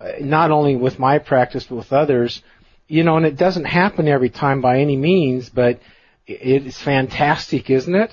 Uh, 0.00 0.12
not 0.20 0.50
only 0.50 0.76
with 0.76 0.98
my 0.98 1.18
practice, 1.18 1.64
but 1.64 1.76
with 1.76 1.92
others. 1.92 2.42
You 2.88 3.04
know, 3.04 3.16
and 3.16 3.26
it 3.26 3.36
doesn't 3.36 3.66
happen 3.66 4.08
every 4.08 4.30
time 4.30 4.60
by 4.60 4.80
any 4.80 4.96
means, 4.96 5.48
but 5.48 5.80
it 6.26 6.66
is 6.66 6.78
fantastic, 6.78 7.70
isn't 7.70 7.94
it? 7.94 8.12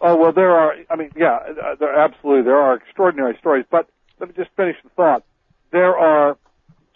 Oh 0.00 0.16
well, 0.16 0.32
there 0.32 0.50
are. 0.50 0.74
I 0.90 0.96
mean, 0.96 1.10
yeah, 1.16 1.36
uh, 1.36 1.74
there 1.78 1.94
absolutely 1.94 2.42
there 2.42 2.58
are 2.58 2.76
extraordinary 2.76 3.36
stories. 3.40 3.64
But 3.70 3.88
let 4.20 4.28
me 4.28 4.34
just 4.36 4.50
finish 4.56 4.76
the 4.82 4.90
thought. 4.90 5.24
There 5.72 5.96
are 5.96 6.36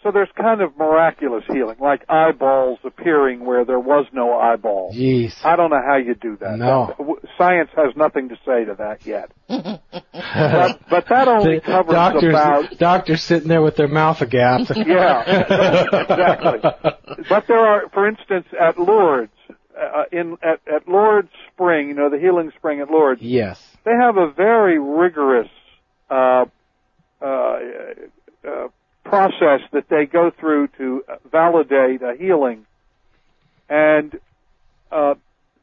so 0.03 0.11
there's 0.11 0.29
kind 0.35 0.61
of 0.61 0.75
miraculous 0.77 1.43
healing, 1.47 1.77
like 1.79 2.03
eyeballs 2.09 2.79
appearing 2.83 3.45
where 3.45 3.63
there 3.65 3.79
was 3.79 4.05
no 4.11 4.33
eyeball. 4.37 4.93
Jeez. 4.93 5.33
I 5.43 5.55
don't 5.55 5.69
know 5.69 5.81
how 5.85 5.97
you 5.97 6.15
do 6.15 6.37
that. 6.37 6.57
No. 6.57 6.95
That- 6.97 7.29
Science 7.37 7.69
has 7.75 7.95
nothing 7.95 8.29
to 8.29 8.35
say 8.45 8.65
to 8.65 8.75
that 8.75 9.05
yet. 9.05 9.31
but, 9.47 10.79
but 10.89 11.05
that 11.09 11.27
only 11.27 11.55
The 11.55 11.61
covers 11.61 11.93
doctors, 11.93 12.29
about 12.33 12.77
doctors 12.77 13.21
sitting 13.23 13.47
there 13.47 13.61
with 13.61 13.75
their 13.75 13.87
mouth 13.87 14.21
agape. 14.21 14.67
yeah, 14.75 15.81
exactly. 16.01 16.59
But 17.29 17.45
there 17.47 17.59
are, 17.59 17.89
for 17.89 18.07
instance, 18.07 18.47
at 18.59 18.79
Lourdes, 18.79 19.31
uh, 19.79 20.03
in 20.11 20.37
at, 20.43 20.61
at 20.71 20.87
Lourdes 20.87 21.29
Spring, 21.53 21.89
you 21.89 21.93
know, 21.95 22.09
the 22.09 22.19
healing 22.19 22.51
spring 22.57 22.81
at 22.81 22.89
Lourdes, 22.89 23.21
yes. 23.21 23.59
they 23.85 23.91
have 23.91 24.17
a 24.17 24.31
very 24.31 24.79
rigorous 24.79 25.49
uh, 26.09 26.45
uh, 27.21 27.25
uh, 27.25 28.67
process 29.03 29.61
that 29.71 29.89
they 29.89 30.05
go 30.05 30.31
through 30.31 30.67
to 30.77 31.03
validate 31.31 32.01
a 32.01 32.15
healing, 32.17 32.65
and 33.69 34.19
uh, 34.91 35.15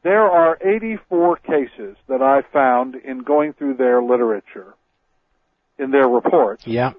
there 0.03 0.23
are 0.29 0.57
84 0.61 1.37
cases 1.37 1.95
that 2.07 2.21
I 2.21 2.41
found 2.53 2.95
in 2.95 3.19
going 3.19 3.53
through 3.53 3.75
their 3.75 4.01
literature, 4.01 4.73
in 5.77 5.91
their 5.91 6.07
reports, 6.07 6.65
Yeah. 6.65 6.93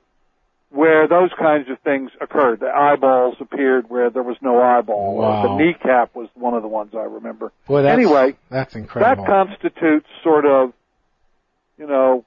where 0.70 1.08
those 1.08 1.30
kinds 1.38 1.68
of 1.68 1.78
things 1.80 2.10
occurred. 2.20 2.60
The 2.60 2.68
eyeballs 2.70 3.36
appeared 3.40 3.90
where 3.90 4.10
there 4.10 4.22
was 4.22 4.36
no 4.40 4.60
eyeball. 4.62 5.16
Wow. 5.16 5.42
The 5.42 5.56
kneecap 5.64 6.14
was 6.14 6.28
one 6.34 6.54
of 6.54 6.62
the 6.62 6.68
ones 6.68 6.94
I 6.94 7.02
remember. 7.04 7.52
Boy, 7.66 7.82
that's, 7.82 7.92
anyway, 7.98 8.36
that's 8.50 8.74
incredible. 8.76 9.24
that 9.24 9.28
constitutes 9.30 10.06
sort 10.22 10.46
of, 10.46 10.72
you 11.78 11.86
know, 11.86 12.24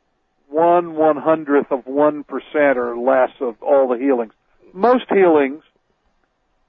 one 0.53 0.95
one 0.95 1.17
hundredth 1.17 1.71
of 1.71 1.85
one 1.85 2.23
percent 2.23 2.77
or 2.77 2.97
less 2.97 3.31
of 3.41 3.61
all 3.61 3.87
the 3.87 3.97
healings. 3.97 4.33
Most 4.73 5.05
healings 5.09 5.63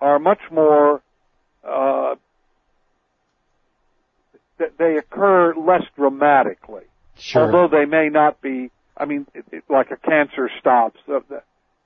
are 0.00 0.18
much 0.18 0.40
more. 0.50 1.02
Uh, 1.62 2.14
they 4.78 4.96
occur 4.96 5.54
less 5.54 5.82
dramatically, 5.96 6.84
sure. 7.18 7.42
although 7.42 7.68
they 7.68 7.84
may 7.84 8.08
not 8.08 8.40
be. 8.40 8.70
I 8.96 9.06
mean, 9.06 9.26
it, 9.34 9.44
it, 9.50 9.64
like 9.68 9.90
a 9.90 9.96
cancer 9.96 10.48
stops, 10.60 11.00
uh, 11.12 11.20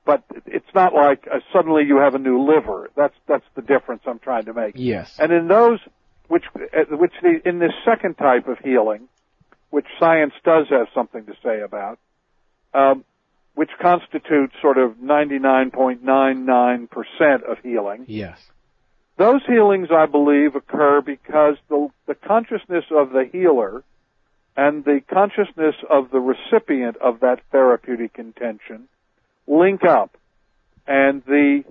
but 0.05 0.23
it's 0.47 0.73
not 0.75 0.95
like 0.95 1.27
uh, 1.33 1.41
suddenly 1.53 1.85
you 1.85 1.99
have 1.99 2.15
a 2.15 2.19
new 2.19 2.47
liver. 2.47 2.91
That's 2.97 3.15
that's 3.27 3.45
the 3.55 3.63
difference 3.63 4.03
I'm 4.07 4.19
trying 4.19 4.45
to 4.45 4.53
make. 4.53 4.75
yes. 4.77 5.17
And 5.19 5.33
in 5.33 5.49
those, 5.49 5.81
which, 6.29 6.45
uh, 6.57 6.97
which 6.97 7.13
the, 7.23 7.41
in 7.49 7.59
this 7.59 7.73
second 7.85 8.15
type 8.15 8.47
of 8.47 8.59
healing, 8.59 9.09
which 9.71 9.87
science 9.99 10.35
does 10.45 10.69
have 10.71 10.87
something 10.95 11.27
to 11.27 11.35
say 11.43 11.61
about, 11.61 11.99
um, 12.75 13.05
which 13.55 13.71
constitutes 13.81 14.55
sort 14.63 14.79
of 14.79 14.97
99.99% 14.97 17.43
of 17.43 17.59
healing, 17.63 18.05
yes. 18.07 18.39
those 19.17 19.45
healings, 19.47 19.89
I 19.91 20.07
believe, 20.07 20.55
occur 20.55 21.01
because 21.01 21.57
the, 21.69 21.89
the 22.07 22.15
consciousness 22.15 22.85
of 22.91 23.11
the 23.11 23.29
healer 23.31 23.83
and 24.57 24.85
the 24.85 25.01
consciousness 25.09 25.75
of 25.89 26.11
the 26.11 26.19
recipient 26.19 26.97
of 26.97 27.21
that 27.21 27.41
therapeutic 27.53 28.19
intention 28.19 28.89
link 29.47 29.85
up. 29.85 30.17
And 30.87 31.23
the 31.25 31.65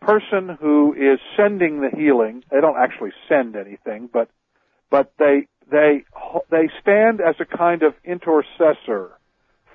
person 0.00 0.48
who 0.60 0.94
is 0.94 1.20
sending 1.36 1.80
the 1.80 1.90
healing, 1.90 2.44
they 2.50 2.60
don't 2.60 2.76
actually 2.76 3.12
send 3.28 3.56
anything, 3.56 4.08
but, 4.12 4.28
but 4.90 5.12
they, 5.18 5.46
they, 5.72 6.04
they 6.50 6.68
stand 6.80 7.20
as 7.20 7.34
a 7.40 7.44
kind 7.44 7.82
of 7.82 7.94
intercessor 8.04 9.10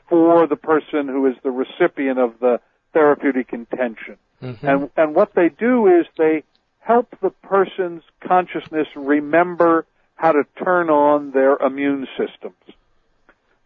for 0.08 0.48
the 0.48 0.56
person 0.56 1.08
who 1.08 1.26
is 1.28 1.36
the 1.44 1.52
recipient 1.52 2.20
of 2.20 2.40
the 2.40 2.62
therapeutic 2.94 3.52
intention. 3.52 4.18
Mhm. 4.42 4.64
And, 4.64 4.90
and 4.96 5.16
what 5.16 5.34
they 5.34 5.50
do 5.50 5.88
is 5.88 6.06
they 6.18 6.44
help 6.80 7.14
the 7.22 7.32
person's 7.32 8.04
consciousness 8.22 8.88
remember 8.96 9.86
how 10.16 10.32
to 10.32 10.44
turn 10.64 10.90
on 10.90 11.32
their 11.32 11.58
immune 11.58 12.08
systems. 12.18 12.56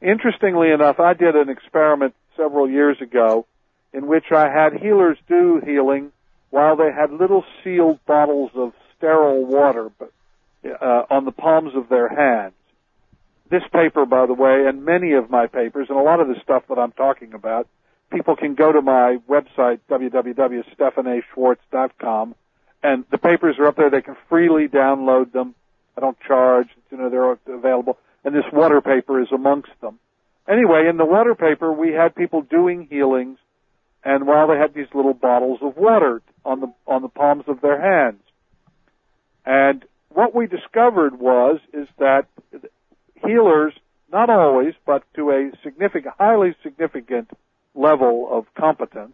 Interestingly 0.01 0.71
enough, 0.71 0.99
I 0.99 1.13
did 1.13 1.35
an 1.35 1.49
experiment 1.49 2.15
several 2.35 2.69
years 2.69 2.99
ago 3.01 3.45
in 3.93 4.07
which 4.07 4.31
I 4.31 4.49
had 4.49 4.73
healers 4.73 5.17
do 5.27 5.61
healing 5.63 6.11
while 6.49 6.75
they 6.75 6.91
had 6.91 7.11
little 7.11 7.45
sealed 7.63 7.99
bottles 8.05 8.51
of 8.55 8.73
sterile 8.97 9.45
water 9.45 9.89
but, 9.99 10.11
uh, 10.65 11.03
on 11.09 11.25
the 11.25 11.31
palms 11.31 11.75
of 11.75 11.89
their 11.89 12.07
hands. 12.07 12.53
This 13.49 13.63
paper, 13.73 14.05
by 14.05 14.27
the 14.27 14.33
way, 14.33 14.67
and 14.67 14.85
many 14.85 15.13
of 15.13 15.29
my 15.29 15.47
papers, 15.47 15.87
and 15.89 15.97
a 15.97 16.01
lot 16.01 16.21
of 16.21 16.27
the 16.27 16.35
stuff 16.41 16.63
that 16.69 16.79
I'm 16.79 16.93
talking 16.93 17.33
about, 17.33 17.67
people 18.11 18.35
can 18.35 18.55
go 18.55 18.71
to 18.71 18.81
my 18.81 19.17
website, 19.29 19.79
www.stephanaschwartz.com, 19.89 22.35
and 22.83 23.05
the 23.11 23.17
papers 23.17 23.57
are 23.59 23.67
up 23.67 23.75
there. 23.75 23.89
They 23.89 24.01
can 24.01 24.15
freely 24.29 24.67
download 24.67 25.33
them. 25.33 25.55
I 25.97 26.01
don't 26.01 26.17
charge. 26.25 26.69
You 26.89 26.97
know, 26.97 27.09
they're 27.09 27.37
available. 27.55 27.97
And 28.23 28.33
this 28.33 28.45
water 28.53 28.79
paper 28.81 29.21
is 29.21 29.27
amongst 29.33 29.71
them. 29.81 29.99
Anyway, 30.47 30.87
in 30.89 30.95
the 30.97 31.05
water 31.05 31.35
paper, 31.35 31.71
we 31.71 31.91
had 31.91 32.15
people 32.15 32.41
doing 32.41 32.87
healings, 32.89 33.37
and 34.03 34.25
while 34.25 34.47
they 34.47 34.57
had 34.57 34.73
these 34.73 34.87
little 34.93 35.13
bottles 35.13 35.59
of 35.61 35.77
water 35.77 36.23
on 36.43 36.61
the 36.61 36.73
on 36.87 37.03
the 37.03 37.07
palms 37.07 37.43
of 37.47 37.61
their 37.61 37.79
hands, 37.79 38.23
and 39.45 39.85
what 40.13 40.35
we 40.35 40.47
discovered 40.47 41.19
was 41.19 41.59
is 41.73 41.87
that 41.99 42.27
healers, 43.25 43.73
not 44.11 44.29
always, 44.29 44.73
but 44.85 45.03
to 45.15 45.31
a 45.31 45.51
significant, 45.63 46.15
highly 46.17 46.55
significant 46.63 47.29
level 47.73 48.27
of 48.29 48.45
competence, 48.55 49.13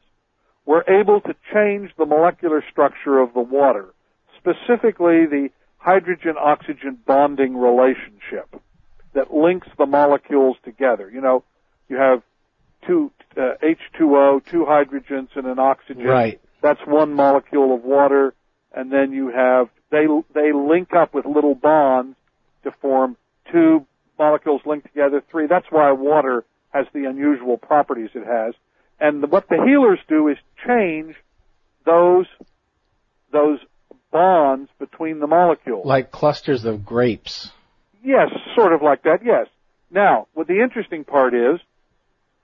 were 0.66 0.84
able 0.88 1.22
to 1.22 1.36
change 1.54 1.92
the 1.98 2.06
molecular 2.06 2.64
structure 2.70 3.20
of 3.20 3.34
the 3.34 3.42
water, 3.42 3.94
specifically 4.38 5.26
the 5.26 5.50
hydrogen-oxygen 5.78 6.98
bonding 7.06 7.56
relationship 7.56 8.62
that 9.14 9.34
links 9.34 9.68
the 9.78 9.86
molecules 9.86 10.58
together. 10.64 11.10
You 11.10 11.22
know, 11.22 11.44
you 11.88 11.98
have 11.98 12.22
two 12.86 13.12
uh, 13.38 13.54
H2O, 13.64 14.46
two 14.46 14.66
hydrogens, 14.66 15.30
and 15.36 15.48
an 15.48 15.60
oxygen. 15.60 16.04
Right. 16.04 16.42
That's 16.62 16.82
one 16.86 17.14
molecule 17.14 17.74
of 17.74 17.84
water, 17.84 18.34
and 18.78 18.92
then 18.92 19.12
you 19.12 19.30
have 19.30 19.70
they 19.90 20.06
they 20.36 20.54
link 20.54 20.94
up 20.94 21.14
with 21.14 21.26
little 21.26 21.56
bonds 21.56 22.16
to 22.64 22.72
form 22.80 23.18
two 23.52 23.86
molecules 24.20 24.62
linked 24.66 24.86
together. 24.86 25.24
Three. 25.32 25.48
That's 25.48 25.66
why 25.72 25.92
water 25.94 26.46
has 26.70 26.86
the 26.94 27.06
unusual 27.06 27.58
properties 27.58 28.12
it 28.14 28.26
has. 28.26 28.54
And 29.00 29.24
the, 29.24 29.28
what 29.28 29.50
the 29.50 29.64
healers 29.66 30.00
do 30.08 30.28
is 30.28 30.38
change 30.66 31.16
those 31.86 32.28
those 33.32 33.60
bonds 34.12 34.70
between 34.80 35.20
the 35.20 35.28
molecules. 35.28 35.86
Like 35.86 36.12
clusters 36.12 36.64
of 36.64 36.86
grapes. 36.86 37.50
Yes, 38.04 38.30
sort 38.56 38.74
of 38.74 38.82
like 38.82 39.04
that, 39.04 39.20
yes. 39.26 39.48
Now, 39.90 40.28
what 40.34 40.48
the 40.48 40.62
interesting 40.62 41.04
part 41.04 41.34
is, 41.34 41.60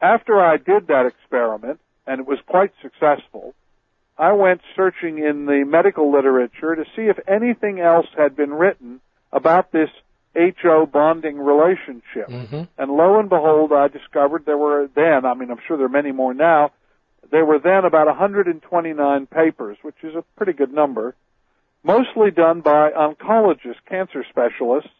after 0.02 0.40
I 0.40 0.58
did 0.58 0.88
that 0.88 1.06
experiment, 1.06 1.80
and 2.06 2.20
it 2.20 2.28
was 2.28 2.40
quite 2.46 2.72
successful, 2.82 3.54
I 4.18 4.34
went 4.34 4.62
searching 4.76 5.18
in 5.18 5.46
the 5.46 5.64
medical 5.66 6.12
literature 6.12 6.76
to 6.76 6.84
see 6.96 7.04
if 7.04 7.18
anything 7.28 7.80
else 7.80 8.06
had 8.16 8.36
been 8.36 8.54
written 8.54 9.02
about 9.32 9.72
this 9.72 9.90
HO 10.36 10.86
bonding 10.86 11.38
relationship. 11.38 12.28
Mm-hmm. 12.28 12.62
And 12.78 12.92
lo 12.92 13.20
and 13.20 13.30
behold, 13.30 13.72
I 13.72 13.88
discovered 13.88 14.46
there 14.46 14.58
were 14.58 14.88
then, 14.96 15.26
I 15.26 15.34
mean, 15.34 15.50
I'm 15.52 15.60
sure 15.68 15.78
there 15.78 15.88
are 15.88 15.90
many 15.90 16.12
more 16.12 16.34
now, 16.34 16.72
there 17.32 17.46
were 17.46 17.60
then 17.60 17.86
about 17.86 18.08
129 18.08 19.26
papers, 19.28 19.78
which 19.82 19.96
is 20.04 20.16
a 20.16 20.24
pretty 20.38 20.54
good 20.54 20.72
number, 20.72 21.16
mostly 21.84 22.32
done 22.32 22.62
by 22.62 22.92
oncologists, 22.92 23.84
cancer 23.90 24.24
specialists, 24.30 24.92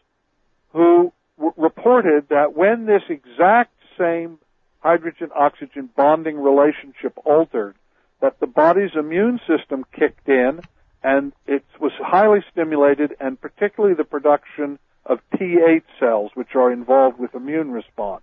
who 0.72 1.12
w- 1.36 1.54
reported 1.56 2.28
that 2.30 2.54
when 2.56 2.86
this 2.86 3.02
exact 3.08 3.72
same 3.98 4.38
hydrogen-oxygen 4.80 5.90
bonding 5.96 6.36
relationship 6.36 7.16
altered, 7.24 7.76
that 8.24 8.40
the 8.40 8.46
body's 8.46 8.92
immune 8.98 9.38
system 9.46 9.84
kicked 9.92 10.30
in 10.30 10.58
and 11.02 11.34
it 11.46 11.62
was 11.78 11.92
highly 11.98 12.42
stimulated 12.50 13.14
and 13.20 13.38
particularly 13.38 13.94
the 13.94 14.04
production 14.04 14.78
of 15.04 15.18
T8 15.34 15.82
cells, 16.00 16.30
which 16.32 16.54
are 16.54 16.72
involved 16.72 17.18
with 17.18 17.34
immune 17.34 17.70
response. 17.70 18.22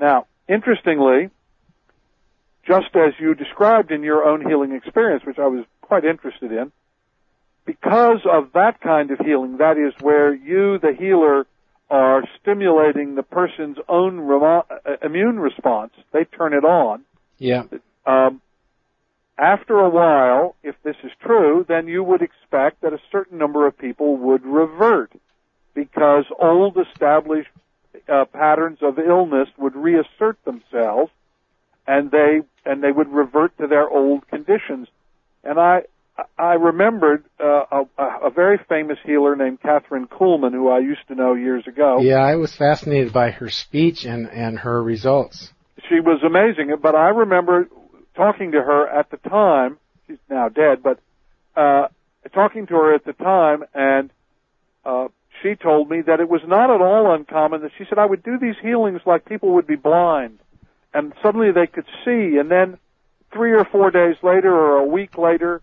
Now, 0.00 0.26
interestingly, 0.48 1.28
just 2.66 2.96
as 2.96 3.12
you 3.20 3.34
described 3.34 3.90
in 3.90 4.02
your 4.02 4.24
own 4.24 4.40
healing 4.40 4.72
experience, 4.72 5.26
which 5.26 5.38
I 5.38 5.48
was 5.48 5.66
quite 5.82 6.06
interested 6.06 6.50
in, 6.50 6.72
because 7.66 8.20
of 8.24 8.54
that 8.54 8.80
kind 8.80 9.10
of 9.10 9.18
healing, 9.18 9.58
that 9.58 9.76
is 9.76 9.92
where 10.00 10.34
you, 10.34 10.78
the 10.78 10.94
healer, 10.98 11.46
are 11.90 12.22
stimulating 12.40 13.16
the 13.16 13.22
person's 13.22 13.76
own 13.86 14.18
remo- 14.18 14.64
uh, 14.70 14.96
immune 15.04 15.38
response, 15.38 15.92
they 16.12 16.24
turn 16.24 16.54
it 16.54 16.64
on. 16.64 17.04
Yeah. 17.36 17.64
Um, 18.06 18.40
after 19.38 19.78
a 19.78 19.90
while, 19.90 20.56
if 20.62 20.74
this 20.82 20.96
is 21.04 21.10
true, 21.20 21.64
then 21.68 21.88
you 21.88 22.02
would 22.02 22.22
expect 22.22 22.80
that 22.82 22.92
a 22.92 22.98
certain 23.12 23.38
number 23.38 23.66
of 23.66 23.76
people 23.76 24.16
would 24.16 24.44
revert 24.44 25.12
because 25.74 26.24
old 26.40 26.78
established 26.78 27.50
uh, 28.08 28.24
patterns 28.32 28.78
of 28.82 28.98
illness 28.98 29.48
would 29.58 29.76
reassert 29.76 30.42
themselves 30.44 31.10
and 31.86 32.10
they 32.10 32.40
and 32.64 32.82
they 32.82 32.90
would 32.90 33.08
revert 33.08 33.56
to 33.58 33.66
their 33.66 33.88
old 33.88 34.26
conditions. 34.28 34.88
And 35.44 35.58
I 35.58 35.82
I 36.38 36.54
remembered 36.54 37.24
uh, 37.38 37.84
a, 37.98 38.02
a 38.24 38.30
very 38.30 38.58
famous 38.68 38.98
healer 39.04 39.36
named 39.36 39.60
Kathryn 39.60 40.08
Kuhlman, 40.08 40.52
who 40.52 40.68
I 40.68 40.78
used 40.78 41.06
to 41.08 41.14
know 41.14 41.34
years 41.34 41.66
ago. 41.66 42.00
Yeah, 42.00 42.16
I 42.16 42.36
was 42.36 42.56
fascinated 42.56 43.12
by 43.12 43.30
her 43.30 43.50
speech 43.50 44.04
and, 44.06 44.28
and 44.30 44.58
her 44.58 44.82
results. 44.82 45.52
She 45.88 46.00
was 46.00 46.22
amazing, 46.24 46.74
but 46.82 46.94
I 46.94 47.10
remember 47.10 47.68
talking 48.16 48.52
to 48.52 48.62
her 48.62 48.88
at 48.88 49.10
the 49.10 49.16
time. 49.18 49.78
She's 50.06 50.18
now 50.28 50.48
dead, 50.48 50.82
but 50.82 50.98
uh, 51.56 51.88
talking 52.32 52.66
to 52.66 52.74
her 52.74 52.94
at 52.94 53.04
the 53.04 53.12
time, 53.12 53.64
and 53.74 54.10
uh, 54.84 55.08
she 55.42 55.54
told 55.54 55.90
me 55.90 56.00
that 56.02 56.20
it 56.20 56.28
was 56.28 56.42
not 56.46 56.70
at 56.70 56.80
all 56.80 57.12
uncommon 57.14 57.62
that 57.62 57.72
she 57.76 57.84
said 57.88 57.98
I 57.98 58.06
would 58.06 58.22
do 58.22 58.38
these 58.38 58.54
healings 58.62 59.00
like 59.04 59.24
people 59.24 59.54
would 59.54 59.66
be 59.66 59.76
blind, 59.76 60.38
and 60.94 61.12
suddenly 61.22 61.50
they 61.52 61.66
could 61.66 61.86
see, 62.04 62.36
and 62.38 62.50
then 62.50 62.78
three 63.32 63.52
or 63.52 63.64
four 63.64 63.90
days 63.90 64.16
later 64.22 64.52
or 64.54 64.76
a 64.78 64.84
week 64.86 65.18
later, 65.18 65.60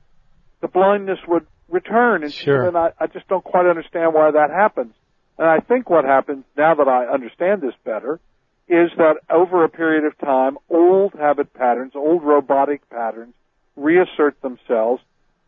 the 0.61 0.67
blindness 0.67 1.19
would 1.27 1.45
return. 1.69 2.23
And 2.23 2.33
she 2.33 2.45
Sure. 2.45 2.65
said, 2.65 2.75
I, 2.75 2.91
I 2.99 3.07
just 3.07 3.27
don't 3.27 3.43
quite 3.43 3.65
understand 3.65 4.13
why 4.13 4.31
that 4.31 4.49
happens. 4.49 4.93
And 5.37 5.47
I 5.47 5.59
think 5.59 5.89
what 5.89 6.05
happens 6.05 6.43
now 6.55 6.75
that 6.75 6.87
I 6.87 7.05
understand 7.07 7.61
this 7.61 7.73
better 7.83 8.19
is 8.67 8.89
that 8.97 9.15
over 9.29 9.63
a 9.63 9.69
period 9.69 10.05
of 10.05 10.17
time, 10.17 10.57
old 10.69 11.13
habit 11.13 11.53
patterns, 11.53 11.93
old 11.95 12.23
robotic 12.23 12.89
patterns 12.89 13.33
reassert 13.75 14.41
themselves 14.41 15.01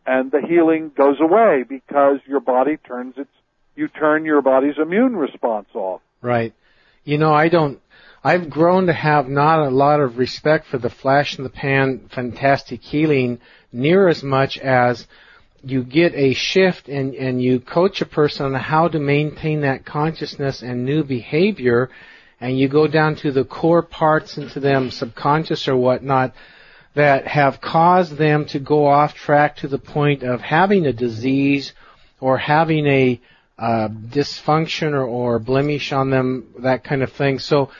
and 0.06 0.30
the 0.30 0.40
healing 0.40 0.92
goes 0.96 1.16
away 1.20 1.64
because 1.68 2.18
your 2.26 2.40
body 2.40 2.76
turns 2.76 3.14
its, 3.16 3.30
you 3.74 3.88
turn 3.88 4.24
your 4.24 4.40
body's 4.42 4.78
immune 4.78 5.16
response 5.16 5.68
off. 5.74 6.00
Right. 6.22 6.54
You 7.04 7.18
know, 7.18 7.32
I 7.32 7.48
don't, 7.48 7.80
I've 8.22 8.50
grown 8.50 8.86
to 8.86 8.92
have 8.92 9.28
not 9.28 9.60
a 9.60 9.70
lot 9.70 10.00
of 10.00 10.18
respect 10.18 10.66
for 10.66 10.78
the 10.78 10.90
flash 10.90 11.38
in 11.38 11.44
the 11.44 11.50
pan 11.50 12.08
fantastic 12.14 12.82
healing 12.82 13.40
near 13.72 14.08
as 14.08 14.22
much 14.22 14.58
as 14.58 15.06
you 15.62 15.82
get 15.82 16.14
a 16.14 16.34
shift 16.34 16.88
and, 16.88 17.14
and 17.14 17.42
you 17.42 17.60
coach 17.60 18.00
a 18.00 18.06
person 18.06 18.46
on 18.46 18.54
how 18.54 18.88
to 18.88 18.98
maintain 18.98 19.62
that 19.62 19.84
consciousness 19.84 20.62
and 20.62 20.84
new 20.84 21.02
behavior 21.02 21.90
and 22.40 22.58
you 22.58 22.68
go 22.68 22.86
down 22.86 23.16
to 23.16 23.32
the 23.32 23.44
core 23.44 23.82
parts 23.82 24.36
into 24.36 24.60
them 24.60 24.90
subconscious 24.90 25.68
or 25.68 25.76
whatnot 25.76 26.34
that 26.94 27.26
have 27.26 27.60
caused 27.60 28.16
them 28.16 28.46
to 28.46 28.58
go 28.58 28.86
off 28.86 29.14
track 29.14 29.56
to 29.56 29.68
the 29.68 29.78
point 29.78 30.22
of 30.22 30.40
having 30.40 30.86
a 30.86 30.92
disease 30.92 31.72
or 32.20 32.38
having 32.38 32.86
a 32.86 33.20
uh, 33.58 33.88
dysfunction 33.88 34.92
or, 34.92 35.04
or 35.04 35.38
blemish 35.38 35.92
on 35.92 36.10
them, 36.10 36.46
that 36.58 36.84
kind 36.84 37.02
of 37.02 37.12
thing. 37.12 37.38
So 37.38 37.70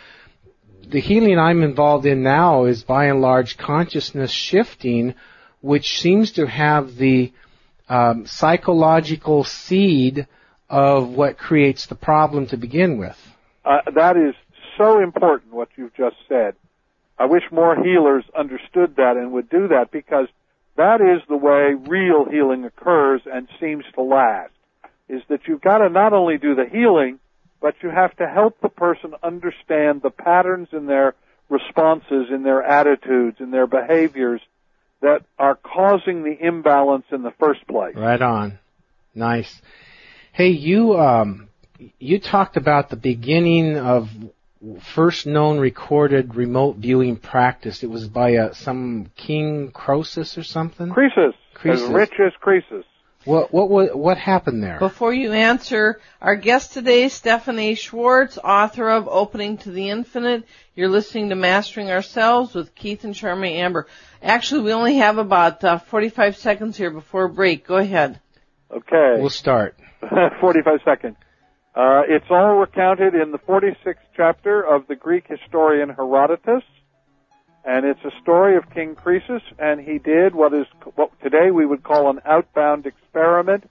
the 0.88 1.00
healing 1.00 1.38
I'm 1.38 1.62
involved 1.62 2.06
in 2.06 2.22
now 2.22 2.64
is 2.64 2.82
by 2.82 3.06
and 3.06 3.20
large 3.20 3.56
consciousness 3.56 4.30
shifting, 4.30 5.14
which 5.60 5.98
seems 5.98 6.32
to 6.32 6.46
have 6.46 6.96
the 6.96 7.32
um, 7.88 8.26
psychological 8.26 9.44
seed 9.44 10.26
of 10.68 11.08
what 11.08 11.38
creates 11.38 11.86
the 11.86 11.94
problem 11.94 12.46
to 12.48 12.56
begin 12.56 12.98
with. 12.98 13.16
Uh, 13.64 13.78
that 13.94 14.16
is 14.16 14.34
so 14.76 15.00
important 15.00 15.52
what 15.52 15.68
you've 15.76 15.94
just 15.94 16.16
said. 16.28 16.54
I 17.18 17.26
wish 17.26 17.44
more 17.50 17.76
healers 17.76 18.24
understood 18.38 18.96
that 18.96 19.16
and 19.16 19.32
would 19.32 19.48
do 19.48 19.68
that 19.68 19.90
because 19.90 20.28
that 20.76 21.00
is 21.00 21.22
the 21.28 21.36
way 21.36 21.74
real 21.88 22.26
healing 22.30 22.64
occurs 22.64 23.22
and 23.24 23.48
seems 23.60 23.84
to 23.94 24.02
last. 24.02 24.52
Is 25.08 25.22
that 25.28 25.40
you've 25.46 25.62
got 25.62 25.78
to 25.78 25.88
not 25.88 26.12
only 26.12 26.36
do 26.36 26.54
the 26.54 26.66
healing, 26.70 27.20
but 27.60 27.74
you 27.82 27.90
have 27.90 28.14
to 28.16 28.26
help 28.26 28.60
the 28.60 28.68
person 28.68 29.14
understand 29.22 30.02
the 30.02 30.10
patterns 30.10 30.68
in 30.72 30.86
their 30.86 31.14
responses, 31.48 32.26
in 32.30 32.42
their 32.42 32.62
attitudes, 32.62 33.36
in 33.40 33.50
their 33.50 33.66
behaviors 33.66 34.40
that 35.00 35.20
are 35.38 35.54
causing 35.54 36.22
the 36.24 36.36
imbalance 36.40 37.04
in 37.12 37.22
the 37.22 37.32
first 37.38 37.66
place. 37.66 37.94
Right 37.94 38.20
on. 38.20 38.58
Nice. 39.14 39.60
Hey, 40.32 40.48
you 40.48 40.98
um, 40.98 41.48
you 41.98 42.20
talked 42.20 42.56
about 42.56 42.90
the 42.90 42.96
beginning 42.96 43.78
of 43.78 44.08
first 44.94 45.26
known 45.26 45.58
recorded 45.58 46.34
remote 46.34 46.76
viewing 46.76 47.16
practice. 47.16 47.82
It 47.82 47.90
was 47.90 48.08
by 48.08 48.36
uh, 48.36 48.52
some 48.54 49.10
King 49.16 49.70
Croesus 49.72 50.38
or 50.38 50.42
something. 50.42 50.90
Croesus, 50.90 51.34
Croesus. 51.54 51.88
as 51.88 51.90
rich 51.90 52.12
as 52.24 52.32
Croesus. 52.40 52.84
What 53.24 53.52
what 53.52 53.68
what, 53.68 53.98
what 53.98 54.18
happened 54.18 54.62
there? 54.62 54.78
Before 54.78 55.12
you 55.12 55.32
answer, 55.32 56.00
our 56.22 56.36
guest 56.36 56.74
today, 56.74 57.08
Stephan 57.08 57.58
A. 57.58 57.74
Schwartz, 57.74 58.38
author 58.38 58.88
of 58.88 59.08
Opening 59.08 59.58
to 59.58 59.72
the 59.72 59.90
Infinite. 59.90 60.44
You're 60.76 60.88
listening 60.88 61.30
to 61.30 61.34
Mastering 61.34 61.90
Ourselves 61.90 62.54
with 62.54 62.74
Keith 62.76 63.02
and 63.02 63.14
Charmy 63.14 63.54
Amber. 63.54 63.88
Actually, 64.22 64.62
we 64.62 64.72
only 64.72 64.96
have 64.98 65.18
about 65.18 65.64
uh, 65.64 65.78
45 65.78 66.36
seconds 66.36 66.76
here 66.76 66.90
before 66.90 67.26
break. 67.26 67.66
Go 67.66 67.76
ahead. 67.76 68.20
Okay. 68.70 69.16
We'll 69.18 69.30
start. 69.30 69.76
45 70.40 70.80
seconds. 70.84 71.16
Uh, 71.76 72.04
it's 72.08 72.24
all 72.30 72.56
recounted 72.56 73.14
in 73.14 73.32
the 73.32 73.38
46th 73.38 73.96
chapter 74.16 74.62
of 74.62 74.86
the 74.86 74.96
Greek 74.96 75.26
historian 75.28 75.90
Herodotus, 75.90 76.62
and 77.66 77.84
it's 77.84 78.02
a 78.02 78.18
story 78.22 78.56
of 78.56 78.70
King 78.70 78.94
Croesus, 78.94 79.42
and 79.58 79.78
he 79.78 79.98
did 79.98 80.34
what 80.34 80.54
is 80.54 80.66
what 80.94 81.10
today 81.22 81.50
we 81.50 81.66
would 81.66 81.82
call 81.82 82.08
an 82.08 82.20
outbound 82.24 82.86
experiment. 82.86 83.68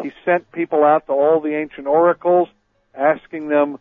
He 0.00 0.12
sent 0.24 0.52
people 0.52 0.84
out 0.84 1.06
to 1.06 1.12
all 1.12 1.40
the 1.40 1.56
ancient 1.56 1.88
oracles, 1.88 2.48
asking 2.94 3.48
them 3.48 3.80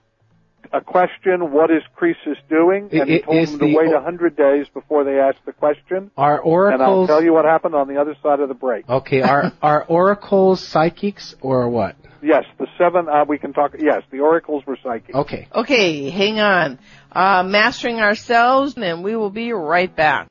a 0.72 0.82
question, 0.82 1.52
what 1.52 1.72
is 1.72 1.82
Croesus 1.96 2.38
doing? 2.50 2.90
And 2.92 3.10
he 3.10 3.20
told 3.22 3.38
them 3.38 3.60
to 3.60 3.66
the 3.66 3.76
wait 3.76 3.88
o- 3.90 3.98
a 3.98 4.02
hundred 4.02 4.36
days 4.36 4.68
before 4.74 5.04
they 5.04 5.20
asked 5.20 5.46
the 5.46 5.52
question. 5.54 6.12
Are 6.18 6.42
And 6.72 6.82
I'll 6.82 7.08
tell 7.08 7.24
you 7.24 7.34
what 7.34 7.46
happened 7.46 7.76
on 7.76 7.88
the 7.88 8.00
other 8.00 8.16
side 8.22 8.40
of 8.40 8.48
the 8.50 8.56
break. 8.56 8.88
okay? 8.90 9.22
Are 9.22 9.52
are 9.62 9.84
oracles 9.86 10.66
psychics 10.68 11.36
or 11.42 11.70
what? 11.70 11.96
Yes, 12.22 12.44
the 12.58 12.68
seven, 12.78 13.08
uh, 13.08 13.24
we 13.26 13.38
can 13.38 13.54
talk, 13.54 13.76
yes, 13.80 14.04
the 14.12 14.20
oracles 14.20 14.66
were 14.66 14.78
psychics. 14.84 15.16
Okay. 15.16 15.48
Okay, 15.56 16.10
hang 16.10 16.40
on. 16.42 16.78
Uh, 17.12 17.44
mastering 17.44 18.00
ourselves, 18.02 18.74
and 18.76 19.04
we 19.06 19.16
will 19.16 19.30
be 19.30 19.54
right 19.54 19.96
back. 19.96 20.28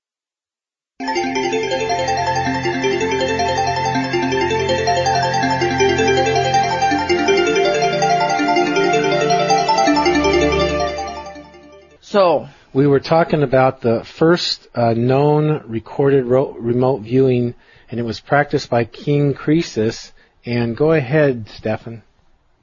So, 12.10 12.48
We 12.72 12.86
were 12.86 13.00
talking 13.00 13.42
about 13.42 13.82
the 13.82 14.02
first 14.02 14.66
uh, 14.74 14.94
known 14.94 15.64
recorded 15.66 16.24
ro- 16.24 16.54
remote 16.58 17.02
viewing, 17.02 17.54
and 17.90 18.00
it 18.00 18.02
was 18.02 18.18
practiced 18.18 18.70
by 18.70 18.84
King 18.84 19.34
Croesus. 19.34 20.12
And 20.46 20.74
go 20.74 20.92
ahead, 20.92 21.50
Stephan. 21.50 22.02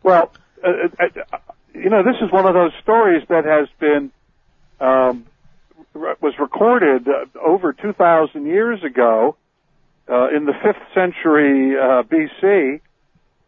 Well, 0.02 0.32
uh, 0.64 0.88
uh, 1.00 1.06
uh, 1.32 1.38
you 1.76 1.92
know, 1.92 2.02
this 2.02 2.16
is 2.24 2.32
one 2.32 2.48
of 2.48 2.56
those 2.56 2.72
stories 2.82 3.22
that 3.30 3.46
has 3.46 3.68
been 3.80 4.12
um, 4.80 5.28
re- 5.94 6.16
was 6.20 6.34
recorded 6.40 7.08
uh, 7.08 7.26
over 7.40 7.72
2,000 7.72 8.48
years 8.48 8.84
ago 8.84 9.36
uh, 10.10 10.36
in 10.36 10.46
the 10.46 10.54
fifth 10.54 10.82
century 10.96 11.76
uh, 11.78 12.02
BC, 12.02 12.82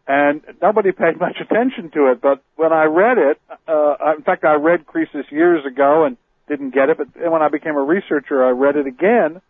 and 0.08 0.40
nobody 0.60 0.90
paid 0.90 1.20
much 1.20 1.36
attention 1.40 1.90
to 1.92 2.10
it. 2.10 2.20
But 2.20 2.42
when 2.56 2.72
I 2.72 2.84
read 2.84 3.18
it, 3.18 3.40
uh, 3.68 4.14
in 4.16 4.22
fact, 4.24 4.42
I 4.44 4.54
read 4.54 4.86
Croesus 4.86 5.26
years 5.30 5.64
ago 5.66 6.04
and 6.04 6.16
didn't 6.48 6.70
get 6.74 6.88
it. 6.88 6.96
But 6.98 7.08
then 7.14 7.30
when 7.30 7.42
I 7.42 7.48
became 7.48 7.76
a 7.76 7.82
researcher, 7.82 8.44
I 8.44 8.50
read 8.50 8.76
it 8.76 8.86
again, 8.86 9.40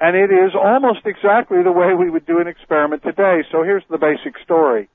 and 0.00 0.16
it 0.16 0.30
is 0.30 0.52
almost 0.54 1.00
exactly 1.04 1.62
the 1.62 1.72
way 1.72 1.92
we 1.94 2.08
would 2.08 2.24
do 2.24 2.38
an 2.40 2.46
experiment 2.46 3.02
today. 3.02 3.42
So 3.50 3.62
here's 3.64 3.82
the 3.90 3.98
basic 3.98 4.38
story. 4.44 4.88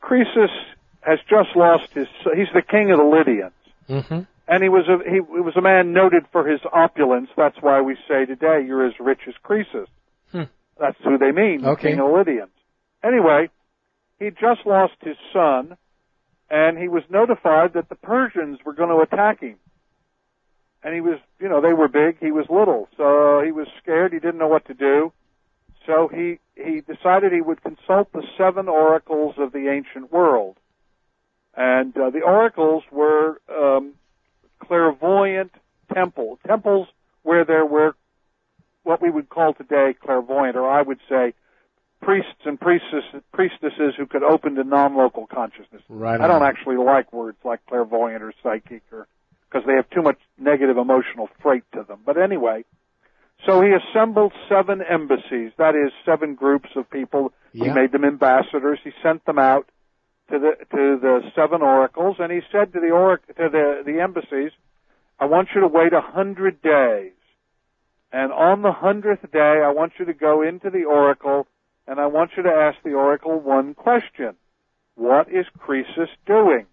Croesus 0.00 0.50
has 1.02 1.18
just 1.28 1.54
lost 1.54 1.92
his. 1.92 2.06
He's 2.34 2.48
the 2.54 2.62
king 2.62 2.90
of 2.90 2.98
the 2.98 3.04
Lydians, 3.04 3.52
Mm-hmm. 3.88 4.20
and 4.48 4.62
he 4.62 4.68
was 4.68 4.88
a 4.88 4.98
he, 5.08 5.16
he 5.16 5.20
was 5.40 5.54
a 5.56 5.60
man 5.60 5.92
noted 5.92 6.24
for 6.32 6.46
his 6.48 6.60
opulence. 6.72 7.28
That's 7.36 7.56
why 7.60 7.80
we 7.82 7.96
say 8.08 8.24
today 8.24 8.64
you're 8.66 8.86
as 8.86 8.94
rich 8.98 9.20
as 9.28 9.34
Croesus. 9.44 9.88
Hmm. 10.32 10.42
That's 10.80 10.96
who 11.04 11.18
they 11.18 11.30
mean, 11.32 11.62
the 11.62 11.70
Okay. 11.70 11.90
king 11.90 12.00
of 12.00 12.08
the 12.08 12.12
Lydians. 12.16 12.50
Anyway, 13.04 13.48
he 14.18 14.30
just 14.30 14.64
lost 14.64 14.94
his 15.00 15.16
son, 15.32 15.76
and 16.50 16.78
he 16.78 16.88
was 16.88 17.02
notified 17.10 17.74
that 17.74 17.88
the 17.88 17.94
Persians 17.94 18.58
were 18.64 18.72
going 18.72 18.88
to 18.88 19.00
attack 19.00 19.40
him. 19.40 19.56
And 20.82 20.94
he 20.94 21.00
was, 21.00 21.18
you 21.40 21.48
know, 21.48 21.60
they 21.60 21.72
were 21.72 21.88
big, 21.88 22.18
he 22.20 22.30
was 22.30 22.46
little, 22.48 22.88
so 22.96 23.42
he 23.44 23.50
was 23.50 23.66
scared. 23.82 24.12
He 24.12 24.20
didn't 24.20 24.38
know 24.38 24.48
what 24.48 24.66
to 24.66 24.74
do. 24.74 25.12
So 25.84 26.08
he 26.08 26.38
he 26.56 26.80
decided 26.80 27.32
he 27.32 27.40
would 27.40 27.62
consult 27.62 28.12
the 28.12 28.22
seven 28.36 28.68
oracles 28.68 29.36
of 29.38 29.52
the 29.52 29.68
ancient 29.68 30.12
world, 30.12 30.56
and 31.56 31.96
uh, 31.96 32.10
the 32.10 32.22
oracles 32.22 32.82
were 32.90 33.40
um, 33.48 33.94
clairvoyant 34.58 35.52
temple 35.92 36.38
temples 36.46 36.88
where 37.22 37.44
there 37.44 37.64
were 37.64 37.94
what 38.82 39.00
we 39.00 39.10
would 39.10 39.28
call 39.28 39.54
today 39.54 39.94
clairvoyant, 40.00 40.56
or 40.56 40.68
I 40.68 40.82
would 40.82 40.98
say 41.08 41.34
priests 42.06 42.42
and 42.44 42.58
priestess, 42.60 43.04
priestesses 43.32 43.94
who 43.98 44.06
could 44.06 44.22
open 44.22 44.54
to 44.54 44.64
non-local 44.64 45.26
consciousness. 45.26 45.82
Right. 45.88 46.20
I 46.20 46.28
don't 46.28 46.44
actually 46.44 46.76
like 46.76 47.12
words 47.12 47.36
like 47.44 47.66
clairvoyant 47.66 48.22
or 48.22 48.32
psychic, 48.42 48.82
or 48.92 49.08
because 49.48 49.66
they 49.66 49.74
have 49.74 49.90
too 49.90 50.02
much 50.02 50.18
negative 50.38 50.76
emotional 50.78 51.28
freight 51.42 51.64
to 51.74 51.82
them. 51.82 51.98
But 52.06 52.16
anyway, 52.16 52.64
so 53.44 53.60
he 53.60 53.72
assembled 53.72 54.32
seven 54.48 54.82
embassies. 54.82 55.50
That 55.58 55.74
is, 55.74 55.92
seven 56.04 56.36
groups 56.36 56.70
of 56.76 56.88
people. 56.88 57.32
He 57.52 57.70
made 57.70 57.90
them 57.90 58.04
ambassadors. 58.04 58.78
He 58.84 58.92
sent 59.02 59.24
them 59.24 59.38
out 59.38 59.66
to 60.30 60.38
the 60.38 60.52
to 60.76 60.98
the 61.00 61.20
seven 61.34 61.62
oracles, 61.62 62.16
and 62.20 62.30
he 62.30 62.40
said 62.52 62.72
to 62.74 62.80
the 62.80 62.88
orac- 62.88 63.26
to 63.36 63.48
the 63.48 63.82
the 63.84 64.00
embassies, 64.00 64.52
"I 65.18 65.24
want 65.24 65.48
you 65.54 65.60
to 65.62 65.68
wait 65.68 65.92
a 65.92 66.00
hundred 66.00 66.62
days, 66.62 67.12
and 68.12 68.32
on 68.32 68.62
the 68.62 68.72
hundredth 68.72 69.30
day, 69.32 69.62
I 69.64 69.70
want 69.70 69.94
you 69.98 70.04
to 70.04 70.12
go 70.12 70.42
into 70.42 70.70
the 70.70 70.84
oracle, 70.84 71.46
and 71.86 72.00
I 72.00 72.06
want 72.06 72.32
you 72.36 72.42
to 72.42 72.50
ask 72.50 72.78
the 72.82 72.94
oracle 72.94 73.38
one 73.38 73.74
question: 73.74 74.34
What 74.94 75.28
is 75.28 75.46
Croesus 75.58 76.10
doing?" 76.26 76.66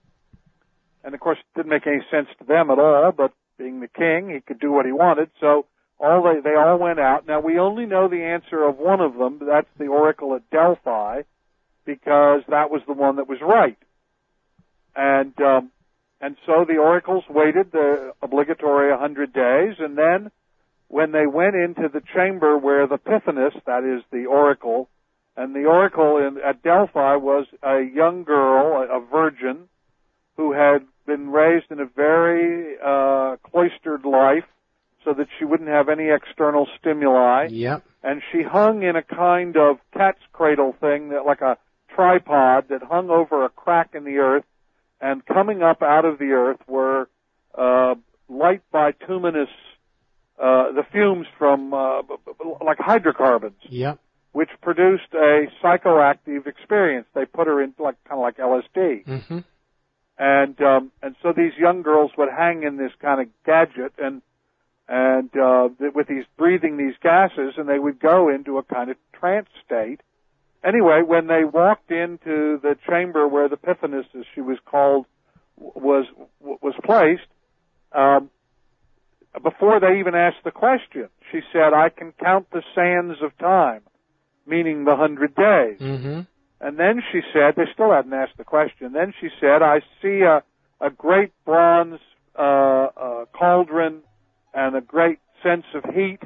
And 1.04 1.14
of 1.14 1.20
course, 1.20 1.38
it 1.40 1.58
didn't 1.58 1.70
make 1.70 1.88
any 1.88 2.02
sense 2.10 2.28
to 2.40 2.46
them 2.46 2.70
at 2.70 2.80
all. 2.80 3.12
But 3.12 3.34
being 3.58 3.80
the 3.80 3.88
king, 3.88 4.30
he 4.30 4.42
could 4.42 4.60
do 4.60 4.72
what 4.72 4.86
he 4.86 4.92
wanted. 4.92 5.30
So 5.40 5.66
all 6.00 6.24
they 6.24 6.42
they 6.42 6.56
all 6.56 6.78
went 6.78 7.00
out. 7.00 7.28
Now 7.28 7.40
we 7.40 7.60
only 7.60 7.86
know 7.86 8.08
the 8.08 8.24
answer 8.24 8.64
of 8.64 8.78
one 8.78 9.02
of 9.02 9.16
them. 9.16 9.40
That's 9.46 9.68
the 9.78 9.88
oracle 9.88 10.36
at 10.36 10.50
Delphi, 10.50 11.24
because 11.86 12.42
that 12.48 12.72
was 12.72 12.82
the 12.88 12.94
one 12.94 13.18
that 13.18 13.28
was 13.28 13.40
right. 13.42 13.78
And 14.96 15.40
um, 15.42 15.72
and 16.22 16.38
so 16.46 16.66
the 16.66 16.78
oracles 16.78 17.26
waited 17.30 17.72
the 17.72 18.14
obligatory 18.22 18.92
100 18.92 19.34
days, 19.34 19.76
and 19.80 19.98
then 19.98 20.32
when 20.88 21.12
they 21.12 21.26
went 21.26 21.56
into 21.56 21.90
the 21.90 22.02
chamber 22.16 22.58
where 22.58 22.88
the 22.88 22.98
Pythoness, 22.98 23.54
that 23.66 23.84
is 23.84 24.04
the 24.12 24.28
oracle, 24.28 24.88
and 25.36 25.56
the 25.56 25.66
oracle 25.66 26.18
in, 26.18 26.38
at 26.44 26.62
Delphi 26.62 27.16
was 27.16 27.48
a 27.64 27.82
young 27.82 28.24
girl, 28.24 28.84
a, 28.84 28.98
a 28.98 29.06
virgin, 29.06 29.68
who 30.38 30.54
had 30.54 30.86
been 31.06 31.30
raised 31.30 31.66
in 31.72 31.80
a 31.80 31.86
very 31.86 32.76
uh, 32.84 33.38
cloistered 33.50 34.06
life 34.06 34.46
so 35.04 35.14
that 35.14 35.28
she 35.38 35.46
wouldn't 35.46 35.70
have 35.70 35.90
any 35.90 36.10
external 36.10 36.68
stimuli. 36.80 37.48
Yep. 37.50 37.84
And 38.04 38.22
she 38.32 38.42
hung 38.42 38.84
in 38.84 38.96
a 38.96 39.02
kind 39.02 39.58
of 39.58 39.78
cat's 39.94 40.22
cradle 40.32 40.76
thing 40.80 41.10
that 41.10 41.26
like 41.26 41.42
a 41.42 41.58
tripod 41.94 42.70
that 42.70 42.82
hung 42.84 43.10
over 43.10 43.46
a 43.46 43.50
crack 43.50 43.92
in 43.94 44.04
the 44.04 44.18
earth 44.18 44.46
and 45.02 45.26
coming 45.26 45.62
up 45.62 45.82
out 45.82 46.06
of 46.06 46.20
the 46.20 46.32
earth 46.32 46.60
were 46.68 47.10
uh, 47.58 47.96
light 48.30 48.62
bituminous 48.72 49.50
uh, 50.40 50.72
the 50.72 50.84
fumes 50.92 51.28
from 51.38 51.74
uh, 51.74 52.02
like 52.66 52.80
hydrocarbons. 52.80 53.60
Yep. 53.70 54.00
Which 54.34 54.50
produced 54.62 55.14
a 55.14 55.48
psychoactive 55.64 56.48
experience. 56.48 57.08
They 57.16 57.26
put 57.26 57.48
her 57.48 57.62
in 57.62 57.74
like 57.80 57.96
kind 58.04 58.20
of 58.20 58.24
like 58.24 58.38
LSD. 58.38 59.06
Mm-hmm. 59.06 59.40
And 60.18 60.62
um, 60.62 60.92
and 61.02 61.16
so 61.24 61.34
these 61.36 61.54
young 61.58 61.82
girls 61.82 62.12
would 62.18 62.30
hang 62.30 62.64
in 62.64 62.78
this 62.78 62.92
kind 63.00 63.22
of 63.22 63.28
gadget 63.46 63.94
and 63.98 64.22
and 64.88 65.30
uh, 65.38 65.70
with 65.94 66.08
these 66.08 66.26
breathing 66.38 66.78
these 66.78 66.96
gases, 67.02 67.54
and 67.58 67.70
they 67.70 67.80
would 67.80 68.00
go 68.00 68.30
into 68.30 68.58
a 68.58 68.64
kind 68.64 68.90
of 68.92 68.98
trance 69.14 69.48
state. 69.66 70.02
Anyway, 70.64 71.02
when 71.06 71.28
they 71.28 71.44
walked 71.44 71.92
into 71.92 72.60
the 72.62 72.76
chamber 72.88 73.28
where 73.28 73.50
the 73.50 73.58
Pythoness, 73.58 74.06
as 74.18 74.26
she 74.34 74.42
was 74.42 74.58
called, 74.66 75.06
was 75.58 76.06
was 76.40 76.74
placed, 76.84 77.28
um, 77.92 78.30
before 79.42 79.80
they 79.80 80.00
even 80.00 80.16
asked 80.16 80.44
the 80.44 80.52
question, 80.52 81.10
she 81.32 81.42
said, 81.52 81.74
"I 81.74 81.90
can 81.90 82.14
count 82.14 82.50
the 82.52 82.64
sands 82.76 83.22
of 83.22 83.38
time," 83.38 83.82
meaning 84.46 84.86
the 84.86 84.96
hundred 84.96 85.36
days. 85.36 85.80
Mm-hmm. 85.80 86.22
And 86.62 86.80
then 86.80 87.02
she 87.12 87.20
said, 87.34 87.56
they 87.56 87.66
still 87.74 87.92
hadn't 87.92 88.14
asked 88.14 88.38
the 88.38 88.44
question. 88.44 88.94
Then 88.94 89.14
she 89.20 89.30
said, 89.40 89.62
I 89.62 89.82
see 90.02 90.22
a, 90.22 90.44
a 90.80 90.90
great 90.90 91.32
bronze 91.46 92.00
uh, 92.38 92.42
uh, 92.42 93.26
cauldron 93.38 94.02
and 94.54 94.76
a 94.76 94.82
great 94.82 95.20
sense 95.44 95.66
of 95.74 95.84
heat 95.94 96.20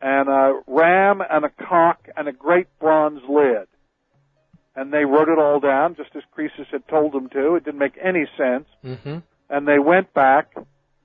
and 0.00 0.28
a 0.28 0.60
ram 0.66 1.20
and 1.28 1.44
a 1.44 1.50
cock 1.50 2.08
and 2.16 2.28
a 2.28 2.32
great 2.32 2.66
bronze 2.78 3.20
lid. 3.28 3.66
And 4.74 4.92
they 4.92 5.04
wrote 5.04 5.28
it 5.28 5.38
all 5.38 5.60
down 5.60 5.96
just 5.96 6.10
as 6.14 6.22
Croesus 6.32 6.68
had 6.70 6.86
told 6.88 7.12
them 7.12 7.28
to. 7.30 7.56
It 7.56 7.64
didn't 7.64 7.80
make 7.80 7.98
any 8.02 8.26
sense. 8.38 8.66
Mm-hmm. 8.84 9.18
And 9.50 9.68
they 9.68 9.78
went 9.78 10.14
back 10.14 10.54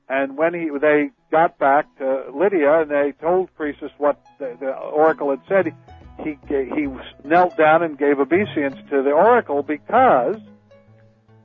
and 0.10 0.38
when 0.38 0.54
he, 0.54 0.70
they 0.80 1.10
got 1.32 1.58
back 1.58 1.86
to 1.98 2.26
Lydia 2.34 2.82
and 2.82 2.92
they 2.92 3.14
told 3.20 3.50
Croesus 3.56 3.92
what 3.98 4.22
the, 4.38 4.56
the 4.60 4.72
oracle 4.72 5.30
had 5.30 5.42
said, 5.48 5.74
he 6.20 6.38
he 6.48 6.88
knelt 7.24 7.58
down 7.58 7.84
and 7.84 7.98
gave 7.98 8.20
obeisance 8.20 8.76
to 8.90 9.02
the 9.02 9.12
oracle 9.12 9.64
because 9.64 10.38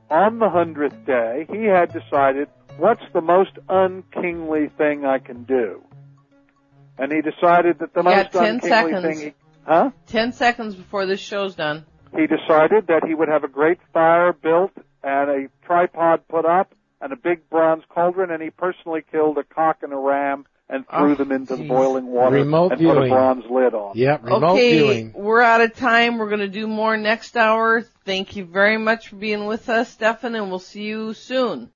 on 0.09 0.39
the 0.39 0.49
hundredth 0.49 1.05
day 1.05 1.45
he 1.51 1.65
had 1.65 1.91
decided 1.91 2.47
what's 2.77 3.03
the 3.13 3.21
most 3.21 3.51
unkingly 3.67 4.69
thing 4.77 5.05
I 5.05 5.19
can 5.19 5.43
do, 5.43 5.83
and 6.97 7.11
he 7.11 7.21
decided 7.21 7.79
that 7.79 7.93
the 7.93 8.03
most 8.03 8.31
got 8.31 8.43
10 8.43 8.55
unkingly 8.55 8.69
seconds. 8.69 9.03
thing, 9.03 9.27
he, 9.27 9.33
huh? 9.65 9.91
Ten 10.07 10.33
seconds 10.33 10.75
before 10.75 11.05
this 11.05 11.19
show's 11.19 11.55
done. 11.55 11.85
He 12.15 12.25
decided 12.27 12.87
that 12.87 13.03
he 13.05 13.13
would 13.13 13.27
have 13.27 13.43
a 13.43 13.47
great 13.47 13.79
fire 13.93 14.33
built 14.33 14.71
and 15.03 15.29
a 15.29 15.47
tripod 15.65 16.27
put 16.27 16.45
up 16.45 16.73
and 17.01 17.13
a 17.13 17.15
big 17.15 17.49
bronze 17.49 17.83
cauldron, 17.89 18.31
and 18.31 18.41
he 18.41 18.49
personally 18.49 19.03
killed 19.09 19.37
a 19.37 19.43
cock 19.43 19.77
and 19.83 19.93
a 19.93 19.97
ram 19.97 20.45
and 20.69 20.87
threw 20.87 21.11
Oh, 21.11 21.15
them 21.15 21.31
into 21.31 21.55
the 21.55 21.67
boiling 21.67 22.05
water 22.07 22.35
Remote 22.35 22.73
and 22.73 22.81
put 22.81 22.97
a 23.03 23.09
bronze 23.09 23.43
lid 23.49 23.73
on. 23.73 23.93
Yep. 23.95 24.23
Remote 24.23 24.51
okay, 24.51 24.77
viewing. 24.77 25.13
we're 25.13 25.41
out 25.41 25.61
of 25.61 25.75
time. 25.75 26.17
We're 26.17 26.29
going 26.29 26.39
to 26.39 26.47
do 26.47 26.67
more 26.67 26.95
next 26.95 27.35
hour. 27.35 27.81
Thank 28.05 28.35
you 28.35 28.45
very 28.45 28.77
much 28.77 29.09
for 29.09 29.17
being 29.17 29.45
with 29.47 29.67
us, 29.67 29.91
Stephan, 29.91 30.35
and 30.35 30.49
we'll 30.49 30.59
see 30.59 30.83
you 30.83 31.13
soon. 31.13 31.67